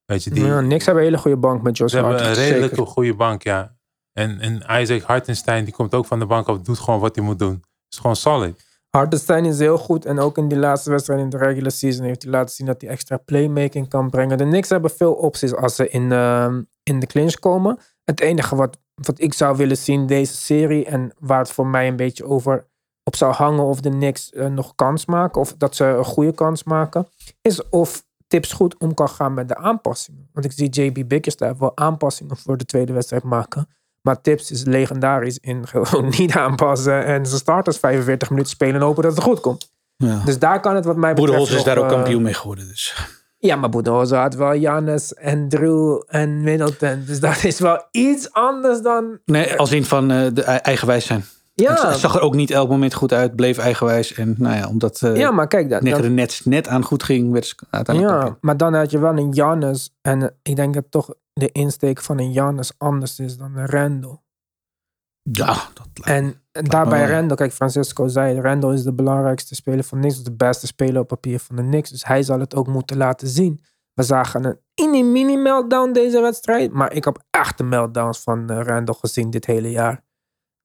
[0.06, 2.34] Weet je, die, Ja, niks hebben een hele goede bank met Josh Ze hebben een
[2.34, 3.76] redelijk goede bank, ja.
[4.14, 7.24] En, en Isaac Hartenstein, die komt ook van de bank af, doet gewoon wat hij
[7.26, 7.64] moet doen.
[7.90, 8.62] Is gewoon solid.
[8.98, 10.06] Hartenstein is heel goed.
[10.06, 12.82] En ook in die laatste wedstrijd in de regular season heeft hij laten zien dat
[12.82, 14.38] hij extra playmaking kan brengen.
[14.38, 17.78] De Knicks hebben veel opties als ze in, ehm, in de clinch komen.
[18.04, 21.88] Het enige wat, wat ik zou willen zien deze serie en waar het voor mij
[21.88, 22.68] een beetje over
[23.04, 26.34] op zou hangen of de Knicks eh, nog kans maken of dat ze een goede
[26.34, 27.08] kans maken,
[27.42, 30.30] is of Tips goed om kan gaan met de aanpassingen.
[30.32, 33.68] Want ik zie JB Bickerstaff wel aanpassingen voor de tweede wedstrijd maken.
[34.04, 38.82] Maar Tips is legendarisch in gewoon niet aanpassen en zijn starters 45 minuten spelen en
[38.82, 39.72] hopen dat het goed komt.
[39.98, 40.22] Ja.
[40.26, 42.68] Dus daar kan het wat mij betreft is daar ook eh, kampioen mee geworden.
[42.68, 43.08] Dus.
[43.38, 47.04] Ja, maar Boedenholzer had wel Jannes en Drew en Middleton.
[47.06, 49.20] Dus dat is wel iets anders dan...
[49.26, 51.26] Nee, als in van eh, de, eigenwijs zijn.
[51.56, 53.36] Ja, Het zag er ook niet elk moment goed uit.
[53.36, 54.14] Bleef eigenwijs.
[54.14, 57.32] En nou ja, omdat eh ja maar kijk, dat, dan, Nets net aan goed ging,
[57.32, 59.94] werd ze uiteindelijk ja, maar dan had je wel een Jannes.
[60.02, 63.66] En eh, ik denk dat toch de insteek van een Jannes anders is dan een
[63.66, 64.22] Randall.
[65.32, 67.06] Ja, dat lijkt En daarbij.
[67.06, 71.08] Randall, kijk, Francisco zei, Randall is de belangrijkste speler van Knicks, de beste speler op
[71.08, 71.90] papier van de Knicks.
[71.90, 73.64] Dus hij zal het ook moeten laten zien.
[73.94, 78.50] We zagen een mini mini meltdown deze wedstrijd, maar ik heb echt de meltdowns van
[78.50, 80.04] eh, Randall gezien dit hele jaar.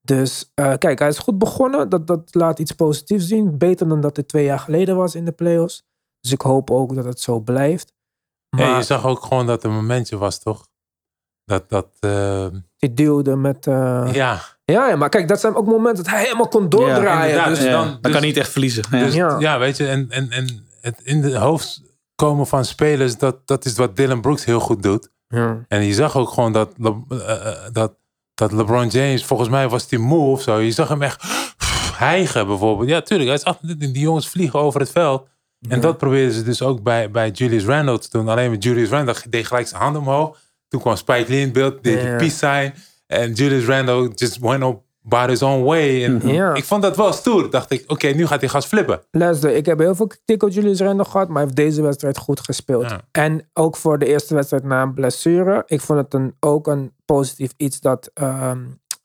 [0.01, 1.89] Dus eh, kijk, hij is goed begonnen.
[1.89, 3.59] Dat, dat laat iets positiefs zien.
[3.59, 5.87] Beter dan dat het twee jaar geleden was in de playoffs.
[6.21, 7.95] Dus ik hoop ook dat het zo blijft.
[8.57, 10.67] Maar Ja, je zag ook gewoon dat er een momentje was, toch?
[11.45, 12.47] Dat, dat, eh,
[12.77, 13.67] die duwde met...
[13.67, 14.41] eh, ja.
[14.65, 17.49] ja, ja, maar kijk, dat zijn ook momenten dat hij helemaal kon doordraaien.
[17.49, 17.65] dus Ja.
[17.65, 18.85] Ja, dan- dan dus- kan niet echt verliezen.
[18.91, 18.99] Ja.
[19.05, 19.37] Dus, Ja.
[19.39, 19.59] ja.
[19.59, 21.83] weet je, en, en, en het in de hoofd
[22.15, 25.11] komen van spelers, dat, dat is wat Dylan Brooks heel goed doet.
[25.29, 25.65] ja.
[25.69, 27.95] En je zag ook gewoon dat, Le- eh, eh, dat,
[28.35, 30.59] dat LeBron James, volgens mij was die moe of zo.
[30.59, 31.23] Je zag hem echt
[31.99, 32.89] hijgen bijvoorbeeld.
[32.89, 35.27] Ja, tuurlijk, hij is 28, die jongens vliegen over het veld.
[35.69, 38.29] En dat probeerden ze dus ook bij, bij Julius Randle te doen.
[38.29, 40.39] Alleen met Julius Randle deed gelijk zijn hand omhoog.
[40.69, 42.75] Toen kwam Spike Lee in beeld, deed die peace sign.
[43.07, 46.05] En Julius Randle just went up about his own way.
[46.05, 46.55] En Ja.
[46.55, 47.51] Ik vond dat wel stoer.
[47.51, 49.01] Dacht ik, oké, nu gaat hij gas flippen.
[49.11, 52.19] Luister, ik heb heel veel kritiek op Julius Randle gehad, maar hij heeft deze wedstrijd
[52.19, 52.91] goed gespeeld.
[52.91, 53.01] Ja.
[53.13, 55.63] En ook voor de eerste wedstrijd na een blessure.
[55.67, 58.59] Ik vond het een, ook een positief iets dat ehm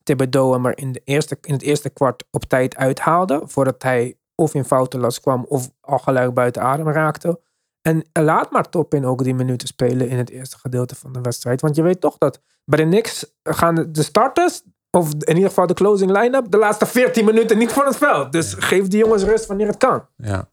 [0.04, 3.42] Thibodeau hem er in, de eerste, in het eerste kwart op tijd uithaalde.
[3.46, 7.40] Voordat hij of in foutenlast kwam of al gelijk buiten adem raakte.
[7.82, 11.62] En laat maar Toppin ook die minuten spelen in het eerste gedeelte van de wedstrijd.
[11.62, 15.68] Want je weet toch dat bij de Knicks gaan de- starters, of in ieder geval
[15.68, 18.32] de closing line-up, de laatste 14 minuten niet van het veld.
[18.32, 20.06] Dus geef die jongens rust wanneer het kan.
[20.18, 20.50] Ja.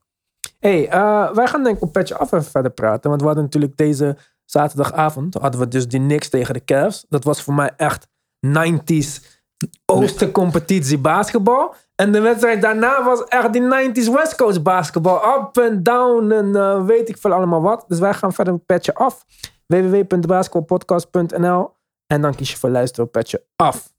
[0.59, 3.09] hey, eh, wij gaan denk ik op Petje Af even verder praten.
[3.11, 7.05] Want we hadden natuurlijk deze zaterdagavond, hadden we dus die Knicks tegen de Cavs.
[7.09, 8.07] Dat was voor mij echt
[8.47, 9.38] 90s
[9.84, 11.74] Oostercompetitie basketbal.
[12.01, 15.39] En de wedstrijd daarna was echt die 90s West Coast basketbal.
[15.39, 17.85] Up en down en eh, weet ik veel allemaal wat.
[17.89, 19.25] Dus wij gaan verder met Petje Af.
[19.67, 21.73] www.basketbalpodcast.nl
[22.07, 23.89] En dan kies je voor luisteren op Petje Af.